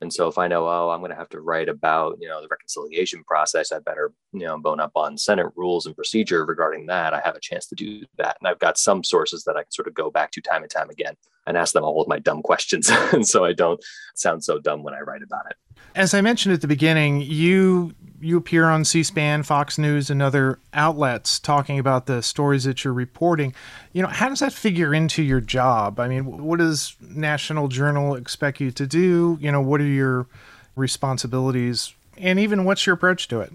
and 0.00 0.12
so 0.12 0.28
if 0.28 0.36
I 0.36 0.46
know, 0.46 0.66
oh, 0.66 0.90
I'm 0.90 1.00
going 1.00 1.10
to 1.10 1.16
have 1.16 1.30
to 1.30 1.40
write 1.40 1.68
about, 1.68 2.18
you 2.20 2.28
know, 2.28 2.42
the 2.42 2.48
reconciliation 2.48 3.24
process, 3.24 3.72
I 3.72 3.78
better, 3.78 4.12
you 4.32 4.46
know, 4.46 4.58
bone 4.58 4.80
up 4.80 4.92
on 4.94 5.16
Senate 5.16 5.46
rules 5.56 5.86
and 5.86 5.96
procedure 5.96 6.44
regarding 6.44 6.86
that. 6.86 7.14
I 7.14 7.20
have 7.24 7.34
a 7.34 7.40
chance 7.40 7.66
to 7.68 7.74
do 7.74 8.04
that. 8.18 8.36
And 8.40 8.48
I've 8.48 8.58
got 8.58 8.76
some 8.76 9.02
sources 9.02 9.44
that 9.44 9.56
I 9.56 9.62
can 9.62 9.72
sort 9.72 9.88
of 9.88 9.94
go 9.94 10.10
back 10.10 10.32
to 10.32 10.42
time 10.42 10.62
and 10.62 10.70
time 10.70 10.90
again 10.90 11.16
and 11.46 11.56
ask 11.56 11.72
them 11.72 11.84
all 11.84 12.00
of 12.02 12.08
my 12.08 12.18
dumb 12.18 12.42
questions. 12.42 12.90
and 13.12 13.26
so 13.26 13.44
I 13.44 13.52
don't 13.52 13.82
sound 14.14 14.44
so 14.44 14.58
dumb 14.58 14.82
when 14.82 14.94
I 14.94 15.00
write 15.00 15.22
about 15.22 15.46
it. 15.50 15.56
As 15.94 16.12
I 16.12 16.20
mentioned 16.20 16.54
at 16.54 16.60
the 16.60 16.68
beginning, 16.68 17.22
you 17.22 17.94
you 18.20 18.38
appear 18.38 18.64
on 18.64 18.84
C-SPAN, 18.84 19.42
Fox 19.42 19.76
News, 19.76 20.08
and 20.08 20.22
other 20.22 20.58
outlets 20.72 21.38
talking 21.38 21.78
about 21.78 22.06
the 22.06 22.22
stories 22.22 22.64
that 22.64 22.82
you're 22.82 22.94
reporting. 22.94 23.54
You 23.92 24.02
know, 24.02 24.08
how 24.08 24.30
does 24.30 24.40
that 24.40 24.54
figure 24.54 24.94
into 24.94 25.22
your 25.22 25.40
job? 25.40 26.00
I 26.00 26.08
mean, 26.08 26.42
what 26.44 26.58
does 26.58 26.96
National 27.00 27.68
Journal 27.68 28.14
expect 28.14 28.58
you 28.60 28.70
to 28.70 28.86
do? 28.86 29.36
You 29.40 29.52
know, 29.52 29.60
what 29.60 29.80
are 29.80 29.84
your 29.84 30.26
responsibilities, 30.76 31.94
and 32.16 32.38
even 32.38 32.64
what's 32.64 32.86
your 32.86 32.94
approach 32.94 33.28
to 33.28 33.40
it? 33.40 33.52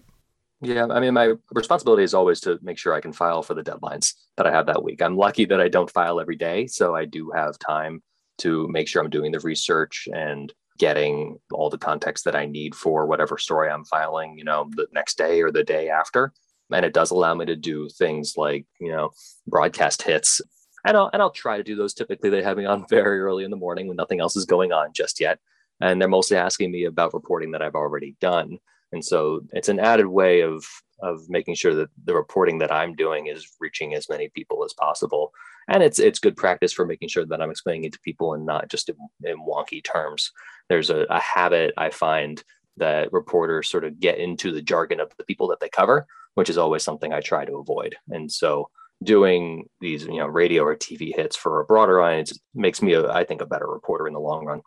Yeah, 0.62 0.86
I 0.92 1.00
mean, 1.00 1.16
my 1.16 1.34
responsibility 1.52 2.04
is 2.04 2.14
always 2.14 2.40
to 2.42 2.60
make 2.62 2.78
sure 2.78 2.94
I 2.94 3.02
can 3.02 3.14
file 3.14 3.42
for 3.42 3.56
the 3.56 3.64
deadlines 3.64 4.14
that 4.38 4.46
I 4.46 4.52
have 4.52 4.68
that 4.68 4.84
week. 4.84 5.02
I'm 5.02 5.18
lucky 5.18 5.46
that 5.46 5.60
I 5.60 5.68
don't 5.68 5.90
file 5.90 6.20
every 6.20 6.36
day, 6.36 6.68
so 6.68 6.96
I 6.96 7.06
do 7.06 7.32
have 7.32 7.58
time 7.58 8.04
to 8.40 8.68
make 8.68 8.88
sure 8.88 9.04
I'm 9.04 9.10
doing 9.10 9.32
the 9.32 9.40
research 9.40 10.08
and 10.14 10.54
getting 10.78 11.40
all 11.52 11.70
the 11.70 11.80
context 11.80 12.26
that 12.26 12.36
I 12.36 12.46
need 12.46 12.76
for 12.76 13.08
whatever 13.08 13.38
story 13.40 13.70
I'm 13.70 13.86
filing, 13.86 14.38
you 14.38 14.44
know, 14.44 14.70
the 14.76 14.88
next 14.94 15.18
day 15.18 15.42
or 15.42 15.52
the 15.52 15.64
day 15.64 15.90
after. 15.90 16.32
And 16.72 16.86
it 16.86 16.94
does 16.94 17.12
allow 17.12 17.34
me 17.34 17.46
to 17.46 17.56
do 17.56 17.90
things 17.90 18.36
like, 18.38 18.66
you 18.80 18.92
know, 18.92 19.12
broadcast 19.48 20.04
hits. 20.04 20.42
And 20.86 20.96
I'll, 20.96 21.10
and 21.12 21.22
I'll 21.22 21.32
try 21.32 21.58
to 21.58 21.64
do 21.64 21.76
those. 21.76 21.94
Typically, 21.94 22.30
they 22.30 22.44
have 22.44 22.58
me 22.58 22.66
on 22.66 22.86
very 22.90 23.20
early 23.20 23.44
in 23.44 23.52
the 23.52 23.58
morning 23.58 23.88
when 23.88 23.98
nothing 23.98 24.20
else 24.20 24.36
is 24.36 24.46
going 24.46 24.72
on 24.72 24.94
just 24.94 25.20
yet. 25.20 25.40
And 25.82 26.00
they're 26.00 26.08
mostly 26.08 26.38
asking 26.38 26.72
me 26.72 26.86
about 26.86 27.14
reporting 27.14 27.52
that 27.52 27.62
I've 27.62 27.76
already 27.76 28.16
done. 28.22 28.60
And 28.92 29.04
so 29.04 29.42
it's 29.54 29.70
an 29.70 29.80
added 29.80 30.08
way 30.08 30.42
of 30.42 30.66
of 31.04 31.28
making 31.30 31.56
sure 31.56 31.74
that 31.74 31.90
the 32.06 32.14
reporting 32.14 32.60
that 32.60 32.72
I'm 32.72 32.94
doing 32.94 33.26
is 33.26 33.56
reaching 33.60 33.96
as 33.96 34.08
many 34.08 34.30
people 34.30 34.64
as 34.64 34.74
possible. 34.74 35.32
And 35.68 35.82
it's 35.82 36.00
it's 36.00 36.20
good 36.20 36.38
practice 36.38 36.74
for 36.74 36.86
making 36.86 37.10
sure 37.10 37.26
that 37.26 37.42
I'm 37.42 37.52
explaining 37.52 37.86
it 37.86 37.94
to 37.94 38.00
people 38.00 38.34
and 38.34 38.46
not 38.46 38.70
just 38.70 38.90
in, 38.90 38.96
in 39.24 39.46
wonky 39.46 39.84
terms 39.84 40.32
there's 40.72 40.90
a, 40.90 41.06
a 41.10 41.20
habit 41.20 41.74
I 41.76 41.90
find 41.90 42.42
that 42.78 43.12
reporters 43.12 43.70
sort 43.70 43.84
of 43.84 44.00
get 44.00 44.18
into 44.20 44.54
the 44.54 44.62
jargon 44.62 45.02
of 45.02 45.12
the 45.18 45.26
people 45.26 45.50
that 45.50 45.60
they 45.60 45.68
cover, 45.68 46.08
which 46.36 46.50
is 46.50 46.58
always 46.58 46.82
something 46.82 47.12
I 47.12 47.20
try 47.20 47.44
to 47.44 47.58
avoid. 47.58 47.98
And 48.10 48.32
so 48.32 48.70
doing 49.04 49.66
these, 49.82 50.06
you 50.06 50.20
know, 50.20 50.28
radio 50.28 50.64
or 50.64 50.78
TV 50.78 51.14
hits 51.14 51.36
for 51.36 51.60
a 51.60 51.66
broader 51.66 52.00
audience 52.00 52.40
makes 52.56 52.82
me, 52.82 52.94
a, 52.94 53.12
I 53.12 53.26
think, 53.26 53.42
a 53.42 53.46
better 53.46 53.68
reporter 53.68 54.08
in 54.08 54.14
the 54.14 54.22
long 54.22 54.46
run. 54.46 54.62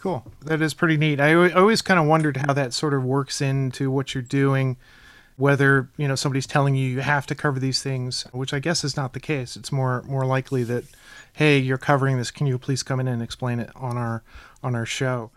Cool. 0.00 0.24
That 0.46 0.62
is 0.62 0.72
pretty 0.72 0.96
neat. 0.96 1.20
I 1.20 1.50
always 1.52 1.82
kind 1.82 2.00
of 2.00 2.06
wondered 2.06 2.38
how 2.38 2.54
that 2.54 2.72
sort 2.72 2.94
of 2.94 3.04
works 3.04 3.42
into 3.42 3.90
what 3.90 4.14
you're 4.14 4.22
doing, 4.22 4.78
whether, 5.36 5.90
you 5.98 6.08
know, 6.08 6.14
somebody's 6.14 6.46
telling 6.46 6.74
you 6.74 6.88
you 6.88 7.00
have 7.00 7.26
to 7.26 7.34
cover 7.34 7.60
these 7.60 7.82
things, 7.82 8.22
which 8.32 8.54
I 8.54 8.60
guess 8.60 8.82
is 8.82 8.96
not 8.96 9.12
the 9.12 9.20
case. 9.20 9.56
It's 9.56 9.70
more 9.70 10.02
more 10.04 10.24
likely 10.24 10.64
that 10.64 10.84
hey, 11.34 11.58
you're 11.58 11.76
covering 11.76 12.16
this. 12.16 12.30
Can 12.30 12.46
you 12.46 12.56
please 12.56 12.82
come 12.82 12.98
in 12.98 13.08
and 13.08 13.20
explain 13.20 13.60
it 13.60 13.68
on 13.76 13.98
our 13.98 14.22
on 14.62 14.74
our 14.74 14.86
show? 14.86 15.32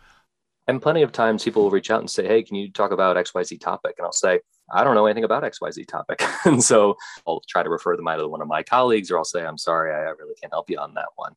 And 0.65 0.82
plenty 0.82 1.01
of 1.01 1.12
times 1.12 1.43
people 1.43 1.63
will 1.63 1.70
reach 1.70 1.91
out 1.91 2.00
and 2.00 2.10
say, 2.10 2.25
hey, 2.25 2.41
can 2.41 2.55
you 2.55 2.72
talk 2.72 2.91
about 2.91 3.17
XYZ 3.17 3.60
topic? 3.60 3.96
And 3.98 4.05
I'll 4.05 4.13
say, 4.13 4.39
I 4.74 4.86
don't 4.86 4.96
know 4.96 5.08
anything 5.08 5.25
about 5.25 5.43
XYZ 5.43 5.89
topic. 5.89 6.24
and 6.46 6.63
so 6.63 6.96
I'll 7.27 7.43
try 7.50 7.63
to 7.63 7.70
refer 7.70 7.98
them 7.98 8.08
either 8.08 8.24
to 8.24 8.29
one 8.29 8.41
of 8.41 8.48
my 8.48 8.63
colleagues 8.63 9.12
or 9.12 9.17
I'll 9.17 9.25
say, 9.25 9.46
I'm 9.46 9.58
sorry, 9.58 9.91
I 9.91 10.12
really 10.12 10.36
can't 10.41 10.53
help 10.53 10.70
you 10.70 10.77
on 10.77 10.93
that 10.93 11.10
one. 11.17 11.34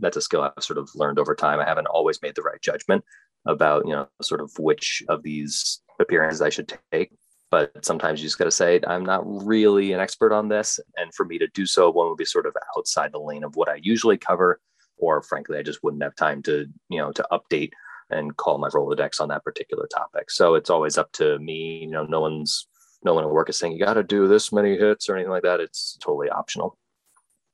That's 0.00 0.16
a 0.16 0.22
skill 0.22 0.42
I've 0.42 0.62
sort 0.62 0.78
of 0.78 0.90
learned 0.94 1.18
over 1.18 1.34
time. 1.34 1.60
I 1.60 1.64
haven't 1.64 1.86
always 1.86 2.20
made 2.22 2.34
the 2.34 2.42
right 2.42 2.60
judgment 2.60 3.04
about, 3.46 3.86
you 3.86 3.92
know, 3.92 4.08
sort 4.22 4.40
of 4.40 4.50
which 4.58 5.02
of 5.08 5.22
these 5.22 5.80
appearances 5.98 6.42
I 6.42 6.50
should 6.50 6.72
take 6.92 7.12
but 7.50 7.72
sometimes 7.84 8.20
you 8.20 8.26
just 8.26 8.38
got 8.38 8.44
to 8.44 8.50
say 8.50 8.80
i'm 8.86 9.04
not 9.04 9.22
really 9.26 9.92
an 9.92 10.00
expert 10.00 10.32
on 10.32 10.48
this. 10.48 10.78
And 10.96 11.12
for 11.14 11.26
me 11.26 11.38
to 11.38 11.48
do 11.48 11.66
so 11.66 11.90
one 11.90 12.08
would 12.08 12.16
be 12.16 12.24
sort 12.24 12.46
of 12.46 12.56
outside 12.76 13.12
the 13.12 13.18
lane 13.18 13.44
of 13.44 13.56
what 13.56 13.68
i 13.68 13.80
usually 13.82 14.16
cover 14.16 14.60
or 14.98 15.22
frankly 15.22 15.58
i 15.58 15.62
just 15.62 15.82
wouldn't 15.82 16.02
have 16.02 16.14
time 16.14 16.42
to 16.42 16.66
you 16.88 16.98
know 16.98 17.12
to 17.12 17.26
update 17.32 17.72
and 18.10 18.36
call 18.36 18.58
my 18.58 18.68
rolodex 18.68 19.20
on 19.20 19.28
that 19.28 19.44
particular 19.44 19.86
topic. 19.86 20.30
So 20.32 20.56
it's 20.56 20.70
always 20.70 20.98
up 20.98 21.12
to 21.12 21.38
me 21.38 21.80
you 21.82 21.90
know 21.90 22.04
no 22.04 22.20
one's 22.20 22.66
no 23.02 23.14
one 23.14 23.24
at 23.24 23.30
work 23.30 23.48
is 23.48 23.58
saying 23.58 23.72
you 23.72 23.84
got 23.84 23.94
to 23.94 24.02
do 24.02 24.28
this 24.28 24.52
many 24.52 24.76
hits 24.76 25.08
or 25.08 25.16
anything 25.16 25.30
like 25.30 25.42
that. 25.44 25.60
It's 25.60 25.96
totally 26.02 26.28
optional 26.28 26.76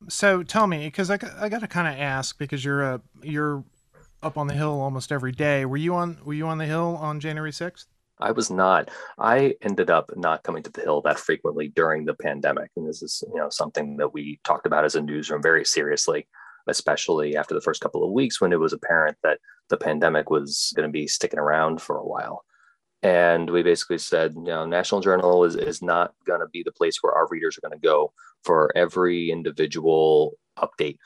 so 0.08 0.42
tell 0.42 0.66
me 0.66 0.86
because 0.86 1.10
i, 1.10 1.18
I 1.38 1.48
got 1.48 1.60
to 1.60 1.68
kind 1.68 1.88
of 1.88 2.00
ask 2.00 2.38
because 2.38 2.64
you're 2.64 2.82
a 2.82 3.00
you're 3.22 3.64
up 4.22 4.36
on 4.36 4.46
the 4.46 4.54
Hill 4.54 4.80
almost 4.80 5.12
every 5.12 5.32
day. 5.32 5.64
Were 5.64 5.76
you 5.76 5.94
on 5.94 6.18
Were 6.24 6.34
you 6.34 6.46
on 6.46 6.58
the 6.58 6.66
Hill 6.66 6.98
on 7.00 7.20
January 7.20 7.52
sixth? 7.52 7.86
I 8.18 8.32
was 8.32 8.50
not. 8.50 8.90
I 9.18 9.54
ended 9.60 9.90
up 9.90 10.10
not 10.16 10.42
coming 10.42 10.62
to 10.62 10.72
the 10.72 10.80
Hill 10.80 11.02
that 11.02 11.18
frequently 11.18 11.68
during 11.68 12.04
the 12.04 12.14
pandemic, 12.14 12.70
and 12.76 12.88
this 12.88 13.02
is 13.02 13.22
you 13.32 13.38
know 13.38 13.48
something 13.50 13.96
that 13.98 14.12
we 14.12 14.40
talked 14.44 14.66
about 14.66 14.84
as 14.84 14.94
a 14.94 15.02
newsroom 15.02 15.42
very 15.42 15.64
seriously, 15.64 16.26
especially 16.66 17.36
after 17.36 17.54
the 17.54 17.60
first 17.60 17.80
couple 17.80 18.04
of 18.04 18.12
weeks 18.12 18.40
when 18.40 18.52
it 18.52 18.60
was 18.60 18.72
apparent 18.72 19.16
that 19.22 19.38
the 19.68 19.76
pandemic 19.76 20.30
was 20.30 20.72
going 20.76 20.88
to 20.88 20.92
be 20.92 21.06
sticking 21.06 21.38
around 21.38 21.80
for 21.80 21.96
a 21.96 22.06
while. 22.06 22.44
And 23.02 23.48
we 23.50 23.62
basically 23.62 23.98
said, 23.98 24.34
you 24.34 24.44
know, 24.44 24.64
National 24.64 25.00
Journal 25.00 25.44
is, 25.44 25.54
is 25.54 25.82
not 25.82 26.14
going 26.26 26.40
to 26.40 26.48
be 26.48 26.62
the 26.62 26.72
place 26.72 26.98
where 27.00 27.12
our 27.12 27.28
readers 27.28 27.56
are 27.56 27.68
going 27.68 27.78
to 27.78 27.86
go 27.86 28.12
for 28.44 28.72
every 28.76 29.30
individual 29.30 30.36
update. 30.58 30.98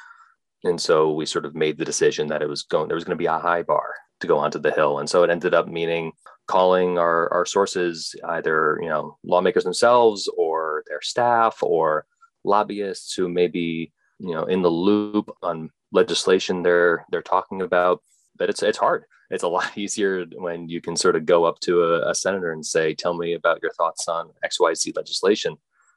And 0.62 0.80
so 0.80 1.12
we 1.12 1.26
sort 1.26 1.46
of 1.46 1.54
made 1.54 1.78
the 1.78 1.84
decision 1.84 2.28
that 2.28 2.42
it 2.42 2.48
was 2.48 2.62
going, 2.62 2.88
there 2.88 2.94
was 2.94 3.04
going 3.04 3.16
to 3.16 3.22
be 3.22 3.26
a 3.26 3.38
high 3.38 3.62
bar 3.62 3.94
to 4.20 4.26
go 4.26 4.38
onto 4.38 4.58
the 4.58 4.70
Hill. 4.70 4.98
And 4.98 5.08
so 5.08 5.22
it 5.22 5.30
ended 5.30 5.54
up 5.54 5.68
meaning 5.68 6.12
calling 6.46 6.98
our, 6.98 7.32
our 7.32 7.46
sources, 7.46 8.14
either, 8.28 8.78
you 8.82 8.88
know, 8.88 9.16
lawmakers 9.24 9.64
themselves 9.64 10.28
or 10.36 10.84
their 10.86 11.00
staff 11.00 11.62
or 11.62 12.04
lobbyists 12.44 13.14
who 13.14 13.28
may 13.28 13.48
be, 13.48 13.92
you 14.18 14.34
know, 14.34 14.44
in 14.44 14.62
the 14.62 14.68
loop 14.68 15.30
on 15.42 15.70
legislation 15.92 16.62
they're, 16.62 17.04
they're 17.10 17.22
talking 17.22 17.62
about. 17.62 18.02
But 18.36 18.50
it's, 18.50 18.62
it's 18.62 18.78
hard 18.78 19.04
it's 19.30 19.42
a 19.42 19.48
lot 19.48 19.70
easier 19.76 20.24
when 20.36 20.68
you 20.68 20.80
can 20.80 20.96
sort 20.96 21.16
of 21.16 21.26
go 21.26 21.44
up 21.44 21.60
to 21.60 21.82
a, 21.84 22.10
a, 22.10 22.14
senator 22.14 22.52
and 22.52 22.64
say, 22.64 22.94
"Tell 22.94 23.14
me 23.14 23.34
about 23.34 23.62
your 23.62 23.72
thoughts 23.72 24.08
on 24.08 24.30
X, 24.42 24.60
Y, 24.60 24.74
Z 24.74 24.92
legislation," 24.96 25.56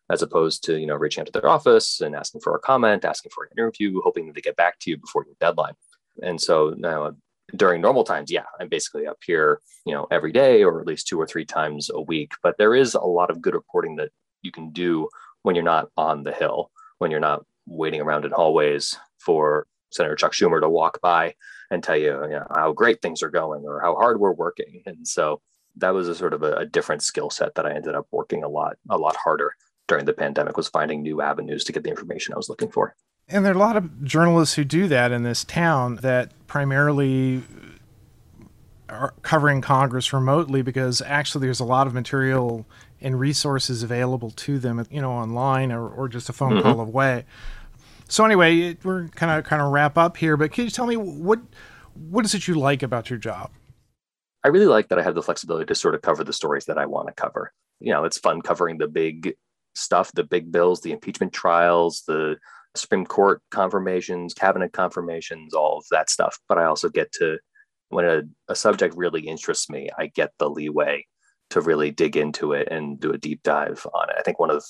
as 0.10 0.22
opposed 0.22 0.64
to 0.66 0.80
you 0.80 0.88
know 0.88 0.96
reaching 0.96 1.22
out 1.22 1.28
to 1.28 1.32
their 1.32 1.50
office 1.50 2.02
and 2.02 2.16
asking 2.16 2.42
for 2.42 2.56
a 2.56 2.60
comment, 2.60 3.06
asking 3.06 3.32
for 3.34 3.44
an 3.46 3.52
interview, 3.58 4.02
hoping 4.02 4.28
that 4.28 4.36
they 4.36 4.42
get 4.42 4.56
back 4.56 4.80
to 4.80 4.90
you 4.90 4.98
before 4.98 5.26
your 5.26 5.36
deadline. 5.40 5.74
And 6.22 6.40
so 6.40 6.76
now 6.78 7.16
during 7.56 7.82
normal 7.82 8.04
times, 8.04 8.32
yeah, 8.32 8.46
I'm 8.60 8.70
basically 8.70 9.08
up 9.08 9.18
here, 9.26 9.60
you 9.86 9.94
know, 9.94 10.08
every 10.12 10.32
day 10.32 10.64
or 10.64 10.80
at 10.80 10.88
least 10.88 11.08
two 11.08 11.20
or 11.20 11.28
three 11.28 11.46
times 11.46 11.90
a 11.94 12.02
week. 12.02 12.34
But 12.42 12.58
there 12.58 12.76
is 12.76 12.94
a 12.94 13.02
lot 13.02 13.30
of 13.30 13.42
good 13.42 13.54
reporting 13.54 13.96
that 13.98 14.12
you 14.42 14.52
can 14.52 14.72
do 14.72 15.10
when 15.44 15.56
you're 15.56 15.64
not 15.64 15.90
on 15.98 16.24
the 16.24 16.32
hill, 16.32 16.72
when 17.00 17.12
you're 17.12 17.20
not 17.20 17.46
waiting 17.66 18.02
around 18.02 18.26
in 18.26 18.32
hallways 18.32 18.98
for 19.20 19.68
Senator 19.92 20.16
Chuck 20.16 20.34
Schumer 20.34 20.60
to 20.62 20.70
walk 20.70 21.00
by 21.02 21.36
and 21.74 21.84
tell 21.84 21.98
you, 21.98 22.22
you 22.24 22.30
know, 22.30 22.48
how 22.56 22.72
great 22.72 23.02
things 23.02 23.24
are 23.24 23.30
going 23.30 23.64
or 23.66 23.82
how 23.82 23.96
hard 23.96 24.20
we're 24.20 24.32
working. 24.32 24.84
And 24.86 25.08
so 25.08 25.42
that 25.78 25.94
was 25.94 26.08
a 26.08 26.16
sort 26.16 26.34
of 26.34 26.44
a, 26.44 26.54
a 26.58 26.66
different 26.66 27.02
skill 27.02 27.30
set 27.30 27.56
that 27.56 27.66
I 27.66 27.74
ended 27.74 27.96
up 27.96 28.08
working 28.12 28.44
a 28.44 28.50
lot, 28.50 28.78
a 28.90 28.98
lot 28.98 29.16
harder 29.16 29.54
during 29.88 30.06
the 30.06 30.14
pandemic 30.14 30.56
was 30.56 30.70
finding 30.70 31.02
new 31.02 31.22
avenues 31.22 31.64
to 31.66 31.72
get 31.72 31.84
the 31.84 31.90
information 31.90 32.34
I 32.34 32.38
was 32.38 32.50
looking 32.50 32.72
for. 32.72 32.96
And 33.28 33.44
there 33.44 33.54
are 33.54 33.56
a 33.56 33.60
lot 33.60 33.78
of 33.78 34.04
journalists 34.04 34.56
who 34.56 34.64
do 34.64 34.88
that 34.88 35.12
in 35.12 35.24
this 35.24 35.44
town 35.44 35.98
that 35.98 36.32
primarily 36.48 37.44
are 38.90 39.14
covering 39.24 39.62
Congress 39.62 40.14
remotely 40.14 40.62
because 40.62 41.02
actually 41.02 41.48
there's 41.48 41.60
a 41.60 41.66
lot 41.66 41.88
of 41.88 41.94
material 41.94 42.66
and 43.02 43.20
resources 43.20 43.82
available 43.82 44.30
to 44.32 44.60
them, 44.60 44.86
you 44.92 45.02
know, 45.02 45.12
online 45.12 45.72
or, 45.72 45.88
or 45.88 46.08
just 46.08 46.30
a 46.30 46.34
phone 46.34 46.54
mm-hmm. 46.54 46.62
call 46.62 46.80
away. 46.80 47.26
So 48.14 48.24
anyway, 48.24 48.78
we're 48.84 49.08
kind 49.08 49.32
of 49.32 49.44
kind 49.44 49.60
of 49.60 49.72
wrap 49.72 49.98
up 49.98 50.18
here, 50.18 50.38
but 50.38 50.52
can 50.52 50.66
you 50.66 50.70
tell 50.70 50.86
me 50.86 50.96
what 50.96 51.40
what 51.96 52.24
is 52.26 52.36
it 52.36 52.48
you 52.48 52.54
like 52.54 52.84
about 52.84 53.10
your 53.10 53.18
job? 53.18 53.50
I 54.44 54.50
really 54.50 54.68
like 54.68 54.90
that 54.90 55.00
I 55.00 55.02
have 55.02 55.16
the 55.16 55.24
flexibility 55.24 55.66
to 55.66 55.74
sort 55.74 55.96
of 55.96 56.04
cover 56.04 56.24
the 56.24 56.32
stories 56.32 56.66
that 56.66 56.78
I 56.78 56.86
want 56.86 57.08
to 57.08 57.14
cover. 57.16 57.52
You 57.80 57.92
know, 57.92 58.04
it's 58.04 58.20
fun 58.20 58.44
covering 58.44 58.78
the 58.78 58.88
big 58.88 59.34
stuff, 59.74 60.12
the 60.12 60.24
big 60.24 60.52
bills, 60.52 60.82
the 60.82 60.92
impeachment 60.92 61.34
trials, 61.34 62.04
the 62.06 62.38
Supreme 62.76 63.04
Court 63.04 63.42
confirmations, 63.50 64.36
cabinet 64.36 64.74
confirmations, 64.74 65.56
all 65.56 65.80
of 65.80 65.86
that 65.90 66.12
stuff. 66.12 66.38
But 66.48 66.60
I 66.60 66.66
also 66.66 66.90
get 66.90 67.12
to, 67.14 67.40
when 67.90 68.06
a, 68.06 68.22
a 68.48 68.56
subject 68.56 68.94
really 68.96 69.22
interests 69.22 69.72
me, 69.72 69.90
I 69.98 70.06
get 70.06 70.34
the 70.38 70.52
leeway 70.52 71.08
to 71.50 71.62
really 71.62 71.90
dig 71.90 72.16
into 72.16 72.54
it 72.54 72.68
and 72.70 73.00
do 73.00 73.12
a 73.12 73.18
deep 73.18 73.42
dive 73.42 73.88
on 73.92 74.12
it. 74.12 74.18
I 74.20 74.22
think 74.22 74.40
one 74.40 74.52
of 74.52 74.64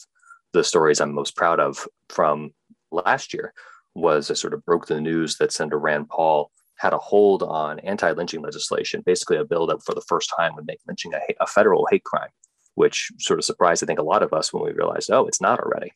the 0.54 0.64
stories 0.64 1.02
I'm 1.02 1.14
most 1.14 1.36
proud 1.36 1.60
of 1.60 1.86
from 2.08 2.52
last 2.94 3.34
year 3.34 3.54
was 3.96 4.32
I 4.32 4.34
sort 4.34 4.54
of 4.54 4.66
broke 4.66 4.88
the 4.88 5.02
news 5.02 5.38
that 5.38 5.52
Senator 5.52 5.80
Rand 5.80 6.10
Paul 6.10 6.52
had 6.78 6.94
a 6.94 6.98
hold 6.98 7.44
on 7.44 7.80
anti-lynching 7.80 8.42
legislation, 8.42 9.04
basically 9.06 9.38
a 9.38 9.46
bill 9.46 9.68
that 9.68 9.84
for 9.84 9.94
the 9.94 10.02
first 10.02 10.32
time 10.36 10.56
would 10.56 10.66
make 10.66 10.80
lynching 10.88 11.14
a, 11.14 11.20
a, 11.40 11.48
federal 11.48 11.88
hate 11.90 12.04
crime, 12.04 12.30
which 12.76 13.12
sort 13.20 13.40
of 13.40 13.46
surprised 13.46 13.84
I 13.84 13.88
think 13.88 14.00
a 14.00 14.04
lot 14.04 14.24
of 14.24 14.34
us 14.34 14.52
when 14.52 14.64
we 14.64 14.72
realized, 14.72 15.12
oh, 15.12 15.28
it's 15.28 15.42
not 15.42 15.60
already. 15.60 15.94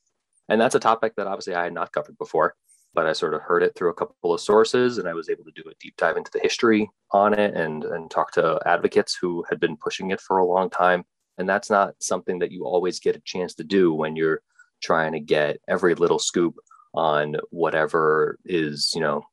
And 0.50 0.62
that's 0.62 0.76
a 0.76 0.80
topic 0.80 1.14
that 1.18 1.28
obviously 1.28 1.56
I 1.56 1.66
had 1.66 1.74
not 1.74 1.92
covered 1.92 2.18
before, 2.18 2.56
but 2.94 3.06
I 3.06 3.14
sort 3.14 3.34
of 3.34 3.42
heard 3.42 3.64
it 3.64 3.74
through 3.76 3.90
a 3.90 3.96
couple 3.96 4.34
of 4.34 4.40
sources, 4.40 4.98
and 4.98 5.08
I 5.08 5.14
was 5.14 5.30
able 5.30 5.44
to 5.44 5.52
do 5.52 5.70
a 5.70 5.74
deep 5.80 5.96
dive 5.98 6.18
into 6.18 6.32
the 6.32 6.40
history 6.40 6.90
on 7.12 7.38
it 7.38 7.54
and 7.54 7.84
and 7.84 8.10
talk 8.10 8.32
to 8.34 8.60
advocates 8.66 9.18
who 9.20 9.44
had 9.50 9.60
been 9.60 9.78
pushing 9.78 10.12
it 10.12 10.22
for 10.22 10.38
a 10.38 10.46
long 10.46 10.70
time. 10.70 11.04
And 11.38 11.48
that's 11.48 11.70
not 11.70 11.96
something 12.00 12.40
that 12.40 12.52
you 12.52 12.66
always 12.66 13.00
get 13.00 13.16
a 13.16 13.22
chance 13.26 13.54
to 13.56 13.64
do 13.64 13.94
when 13.94 14.16
you're 14.16 14.42
trying 14.82 15.12
to 15.14 15.20
get 15.20 15.60
every 15.68 15.96
little 15.96 16.20
scoop 16.20 16.56
on 16.93 17.36
whatever 17.52 18.38
is 18.45 18.91
you 18.95 19.02
know 19.02 19.23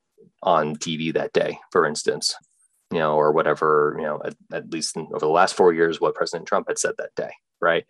on 0.43 0.75
TV 0.75 1.13
that 1.13 1.33
day, 1.33 1.59
for 1.71 1.85
instance, 1.85 2.35
you 2.91 2.99
know, 2.99 3.15
or 3.15 3.31
whatever 3.31 3.95
you 3.97 4.05
know 4.05 4.21
at, 4.23 4.35
at 4.53 4.71
least 4.71 4.95
in, 4.95 5.07
over 5.07 5.19
the 5.19 5.27
last 5.27 5.55
four 5.55 5.73
years 5.73 5.99
what 5.99 6.15
President 6.15 6.47
Trump 6.47 6.67
had 6.67 6.79
said 6.79 6.95
that 6.97 7.15
day, 7.15 7.31
right? 7.59 7.85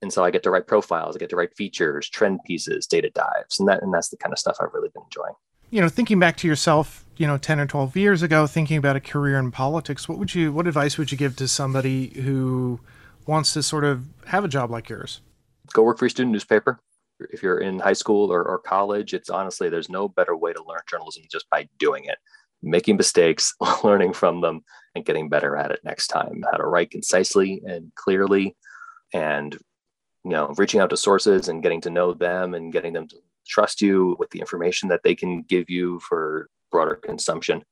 And 0.00 0.12
so 0.12 0.24
I 0.24 0.30
get 0.30 0.42
to 0.42 0.50
write 0.50 0.66
profiles, 0.66 1.14
I 1.14 1.20
get 1.20 1.30
to 1.30 1.36
write 1.36 1.56
features, 1.56 2.08
trend 2.08 2.40
pieces, 2.44 2.86
data 2.86 3.10
dives, 3.10 3.60
and 3.60 3.68
that 3.68 3.82
and 3.82 3.92
that's 3.92 4.08
the 4.08 4.16
kind 4.16 4.32
of 4.32 4.38
stuff 4.38 4.56
I've 4.60 4.74
really 4.74 4.88
been 4.92 5.04
enjoying. 5.04 5.34
You 5.70 5.80
know, 5.80 5.88
thinking 5.88 6.18
back 6.18 6.36
to 6.38 6.48
yourself, 6.48 7.04
you 7.16 7.26
know, 7.26 7.38
ten 7.38 7.60
or 7.60 7.66
twelve 7.66 7.96
years 7.96 8.22
ago, 8.22 8.46
thinking 8.46 8.76
about 8.76 8.96
a 8.96 9.00
career 9.00 9.38
in 9.38 9.50
politics, 9.50 10.08
what 10.08 10.18
would 10.18 10.34
you, 10.34 10.52
what 10.52 10.66
advice 10.66 10.98
would 10.98 11.12
you 11.12 11.18
give 11.18 11.36
to 11.36 11.48
somebody 11.48 12.08
who 12.20 12.80
wants 13.26 13.52
to 13.54 13.62
sort 13.62 13.84
of 13.84 14.06
have 14.26 14.44
a 14.44 14.48
job 14.48 14.70
like 14.70 14.88
yours? 14.88 15.20
Go 15.72 15.82
work 15.82 15.98
for 15.98 16.04
your 16.04 16.10
student 16.10 16.32
newspaper 16.32 16.80
if 17.30 17.42
you're 17.42 17.58
in 17.58 17.78
high 17.78 17.92
school 17.92 18.32
or, 18.32 18.42
or 18.44 18.58
college, 18.58 19.14
it's 19.14 19.30
honestly, 19.30 19.68
there's 19.68 19.88
no 19.88 20.08
better 20.08 20.36
way 20.36 20.52
to 20.52 20.64
learn 20.64 20.80
journalism 20.88 21.24
just 21.30 21.48
by 21.50 21.68
doing 21.78 22.04
it, 22.04 22.18
making 22.62 22.96
mistakes, 22.96 23.54
learning 23.84 24.12
from 24.12 24.40
them, 24.40 24.62
and 24.94 25.04
getting 25.04 25.28
better 25.28 25.56
at 25.56 25.70
it 25.70 25.80
next 25.84 26.08
time. 26.08 26.42
How 26.50 26.58
to 26.58 26.64
write 26.64 26.90
concisely 26.90 27.62
and 27.66 27.92
clearly, 27.94 28.56
and 29.12 29.54
you 30.24 30.30
know, 30.30 30.54
reaching 30.56 30.80
out 30.80 30.90
to 30.90 30.96
sources 30.96 31.48
and 31.48 31.62
getting 31.62 31.80
to 31.80 31.90
know 31.90 32.14
them 32.14 32.54
and 32.54 32.72
getting 32.72 32.92
them 32.92 33.08
to 33.08 33.16
trust 33.46 33.80
you 33.80 34.16
with 34.18 34.30
the 34.30 34.40
information 34.40 34.88
that 34.88 35.02
they 35.02 35.14
can 35.14 35.42
give 35.42 35.68
you 35.68 35.98
for 36.00 36.48
broader 36.70 36.94
consumption. 36.94 37.62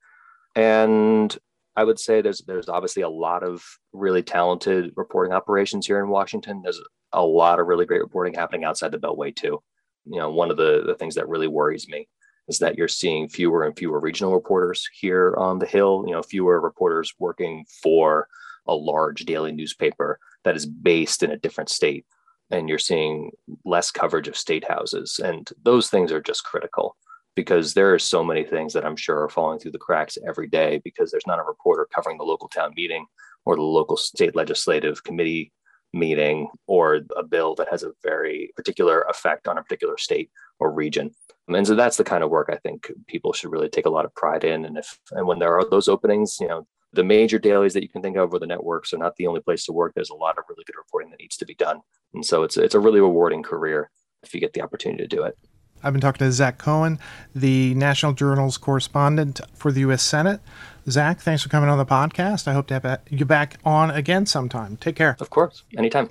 And 0.56 1.36
I 1.76 1.84
would 1.84 1.98
say 1.98 2.20
there's 2.20 2.40
there's 2.40 2.68
obviously 2.68 3.02
a 3.02 3.08
lot 3.08 3.42
of 3.42 3.64
really 3.92 4.22
talented 4.22 4.92
reporting 4.96 5.32
operations 5.32 5.86
here 5.86 6.00
in 6.00 6.08
Washington. 6.08 6.60
There's 6.62 6.80
a 7.12 7.24
lot 7.24 7.60
of 7.60 7.66
really 7.66 7.86
great 7.86 8.02
reporting 8.02 8.34
happening 8.34 8.64
outside 8.64 8.92
the 8.92 8.98
Beltway 8.98 9.34
too. 9.34 9.62
You 10.06 10.18
know, 10.18 10.30
one 10.30 10.50
of 10.50 10.56
the, 10.56 10.82
the 10.86 10.94
things 10.94 11.14
that 11.16 11.28
really 11.28 11.48
worries 11.48 11.88
me 11.88 12.08
is 12.48 12.58
that 12.58 12.76
you're 12.76 12.88
seeing 12.88 13.28
fewer 13.28 13.64
and 13.64 13.76
fewer 13.76 14.00
regional 14.00 14.34
reporters 14.34 14.88
here 14.92 15.34
on 15.36 15.58
the 15.58 15.66
Hill. 15.66 16.04
You 16.06 16.12
know, 16.12 16.22
fewer 16.22 16.60
reporters 16.60 17.14
working 17.18 17.64
for 17.82 18.28
a 18.66 18.74
large 18.74 19.24
daily 19.24 19.52
newspaper 19.52 20.18
that 20.44 20.56
is 20.56 20.66
based 20.66 21.22
in 21.22 21.30
a 21.30 21.36
different 21.36 21.70
state, 21.70 22.06
and 22.50 22.68
you're 22.68 22.78
seeing 22.78 23.30
less 23.64 23.90
coverage 23.90 24.28
of 24.28 24.36
state 24.36 24.66
houses, 24.66 25.20
and 25.22 25.50
those 25.62 25.90
things 25.90 26.12
are 26.12 26.20
just 26.20 26.44
critical 26.44 26.96
because 27.36 27.74
there 27.74 27.94
are 27.94 27.98
so 27.98 28.24
many 28.24 28.44
things 28.44 28.72
that 28.72 28.84
I'm 28.84 28.96
sure 28.96 29.22
are 29.22 29.28
falling 29.28 29.58
through 29.58 29.70
the 29.70 29.78
cracks 29.78 30.18
every 30.26 30.48
day 30.48 30.80
because 30.84 31.10
there's 31.10 31.26
not 31.26 31.38
a 31.38 31.44
reporter 31.44 31.86
covering 31.94 32.18
the 32.18 32.24
local 32.24 32.48
town 32.48 32.72
meeting 32.76 33.06
or 33.44 33.56
the 33.56 33.62
local 33.62 33.96
state 33.96 34.34
legislative 34.34 35.02
committee 35.04 35.52
meeting 35.92 36.48
or 36.66 37.00
a 37.16 37.22
bill 37.22 37.54
that 37.56 37.68
has 37.70 37.82
a 37.82 37.92
very 38.02 38.52
particular 38.56 39.02
effect 39.02 39.48
on 39.48 39.58
a 39.58 39.62
particular 39.62 39.98
state 39.98 40.30
or 40.58 40.72
region. 40.72 41.10
Um, 41.48 41.56
and 41.56 41.66
so 41.66 41.74
that's 41.74 41.96
the 41.96 42.04
kind 42.04 42.22
of 42.22 42.30
work 42.30 42.48
I 42.52 42.56
think 42.56 42.90
people 43.06 43.32
should 43.32 43.50
really 43.50 43.68
take 43.68 43.86
a 43.86 43.90
lot 43.90 44.04
of 44.04 44.14
pride 44.14 44.44
in. 44.44 44.64
And 44.64 44.78
if 44.78 44.98
and 45.12 45.26
when 45.26 45.38
there 45.38 45.58
are 45.58 45.68
those 45.68 45.88
openings, 45.88 46.38
you 46.40 46.48
know, 46.48 46.66
the 46.92 47.04
major 47.04 47.38
dailies 47.38 47.74
that 47.74 47.82
you 47.82 47.88
can 47.88 48.02
think 48.02 48.16
of 48.16 48.32
or 48.32 48.38
the 48.38 48.46
networks 48.46 48.92
are 48.92 48.98
not 48.98 49.16
the 49.16 49.26
only 49.26 49.40
place 49.40 49.64
to 49.64 49.72
work. 49.72 49.92
There's 49.94 50.10
a 50.10 50.14
lot 50.14 50.38
of 50.38 50.44
really 50.48 50.64
good 50.64 50.76
reporting 50.76 51.10
that 51.10 51.20
needs 51.20 51.36
to 51.36 51.46
be 51.46 51.54
done. 51.54 51.80
And 52.14 52.24
so 52.24 52.42
it's 52.42 52.56
it's 52.56 52.74
a 52.74 52.80
really 52.80 53.00
rewarding 53.00 53.42
career 53.42 53.90
if 54.22 54.34
you 54.34 54.40
get 54.40 54.52
the 54.52 54.62
opportunity 54.62 55.02
to 55.02 55.16
do 55.16 55.22
it. 55.24 55.36
I've 55.82 55.92
been 55.92 56.00
talking 56.00 56.26
to 56.26 56.32
Zach 56.32 56.58
Cohen, 56.58 56.98
the 57.34 57.74
National 57.74 58.12
Journal's 58.12 58.58
correspondent 58.58 59.40
for 59.54 59.72
the 59.72 59.80
U.S. 59.80 60.02
Senate. 60.02 60.40
Zach, 60.88 61.20
thanks 61.20 61.42
for 61.42 61.48
coming 61.48 61.70
on 61.70 61.78
the 61.78 61.86
podcast. 61.86 62.48
I 62.48 62.52
hope 62.52 62.66
to 62.68 62.74
have 62.74 63.00
you 63.10 63.24
back 63.24 63.58
on 63.64 63.90
again 63.90 64.26
sometime. 64.26 64.76
Take 64.76 64.96
care. 64.96 65.16
Of 65.20 65.30
course, 65.30 65.64
anytime. 65.76 66.10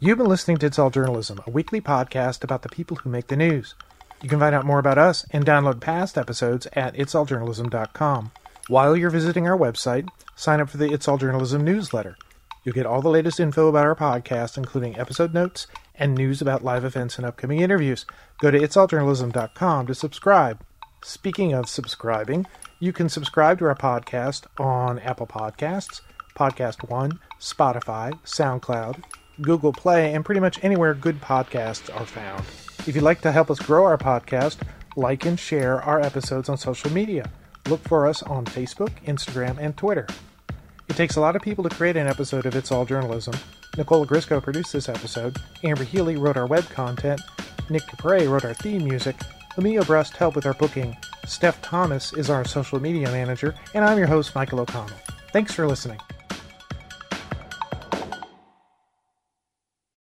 You've 0.00 0.18
been 0.18 0.28
listening 0.28 0.58
to 0.58 0.66
It's 0.66 0.78
All 0.78 0.90
Journalism, 0.90 1.40
a 1.44 1.50
weekly 1.50 1.80
podcast 1.80 2.44
about 2.44 2.62
the 2.62 2.68
people 2.68 2.98
who 2.98 3.10
make 3.10 3.26
the 3.26 3.36
news. 3.36 3.74
You 4.22 4.28
can 4.28 4.38
find 4.38 4.54
out 4.54 4.64
more 4.64 4.78
about 4.78 4.96
us 4.96 5.26
and 5.30 5.44
download 5.44 5.80
past 5.80 6.16
episodes 6.16 6.68
at 6.72 6.94
itsalljournalism.com. 6.94 8.30
While 8.68 8.98
you're 8.98 9.08
visiting 9.08 9.48
our 9.48 9.56
website, 9.56 10.10
sign 10.36 10.60
up 10.60 10.68
for 10.68 10.76
the 10.76 10.92
It's 10.92 11.08
All 11.08 11.16
Journalism 11.16 11.64
newsletter. 11.64 12.18
You'll 12.62 12.74
get 12.74 12.84
all 12.84 13.00
the 13.00 13.08
latest 13.08 13.40
info 13.40 13.68
about 13.68 13.86
our 13.86 13.96
podcast, 13.96 14.58
including 14.58 14.98
episode 14.98 15.32
notes 15.32 15.66
and 15.94 16.14
news 16.14 16.42
about 16.42 16.62
live 16.62 16.84
events 16.84 17.16
and 17.16 17.24
upcoming 17.26 17.60
interviews. 17.60 18.04
Go 18.40 18.50
to 18.50 18.58
itsalljournalism.com 18.58 19.86
to 19.86 19.94
subscribe. 19.94 20.60
Speaking 21.02 21.54
of 21.54 21.66
subscribing, 21.66 22.46
you 22.78 22.92
can 22.92 23.08
subscribe 23.08 23.58
to 23.60 23.64
our 23.64 23.74
podcast 23.74 24.44
on 24.58 24.98
Apple 24.98 25.26
Podcasts, 25.26 26.02
Podcast 26.36 26.90
One, 26.90 27.20
Spotify, 27.40 28.12
SoundCloud, 28.24 29.02
Google 29.40 29.72
Play, 29.72 30.12
and 30.12 30.26
pretty 30.26 30.42
much 30.42 30.62
anywhere 30.62 30.92
good 30.92 31.22
podcasts 31.22 31.88
are 31.98 32.04
found. 32.04 32.44
If 32.86 32.94
you'd 32.94 33.00
like 33.00 33.22
to 33.22 33.32
help 33.32 33.50
us 33.50 33.60
grow 33.60 33.86
our 33.86 33.96
podcast, 33.96 34.58
like 34.94 35.24
and 35.24 35.40
share 35.40 35.80
our 35.80 36.02
episodes 36.02 36.50
on 36.50 36.58
social 36.58 36.92
media. 36.92 37.30
Look 37.68 37.82
for 37.82 38.06
us 38.06 38.22
on 38.22 38.46
Facebook, 38.46 38.90
Instagram, 39.04 39.58
and 39.58 39.76
Twitter. 39.76 40.06
It 40.88 40.96
takes 40.96 41.16
a 41.16 41.20
lot 41.20 41.36
of 41.36 41.42
people 41.42 41.62
to 41.64 41.74
create 41.74 41.98
an 41.98 42.06
episode 42.06 42.46
of 42.46 42.56
It's 42.56 42.72
All 42.72 42.86
Journalism. 42.86 43.34
Nicola 43.76 44.06
Grisco 44.06 44.42
produced 44.42 44.72
this 44.72 44.88
episode, 44.88 45.36
Amber 45.62 45.84
Healy 45.84 46.16
wrote 46.16 46.38
our 46.38 46.46
web 46.46 46.68
content, 46.70 47.20
Nick 47.68 47.82
Capre 47.82 48.26
wrote 48.28 48.46
our 48.46 48.54
theme 48.54 48.84
music, 48.84 49.16
Emilio 49.58 49.84
Brust 49.84 50.16
helped 50.16 50.34
with 50.34 50.46
our 50.46 50.54
booking, 50.54 50.96
Steph 51.26 51.60
Thomas 51.60 52.14
is 52.14 52.30
our 52.30 52.44
social 52.44 52.80
media 52.80 53.10
manager, 53.10 53.54
and 53.74 53.84
I'm 53.84 53.98
your 53.98 54.06
host, 54.06 54.34
Michael 54.34 54.60
O'Connell. 54.60 54.96
Thanks 55.30 55.52
for 55.52 55.66
listening. 55.66 56.00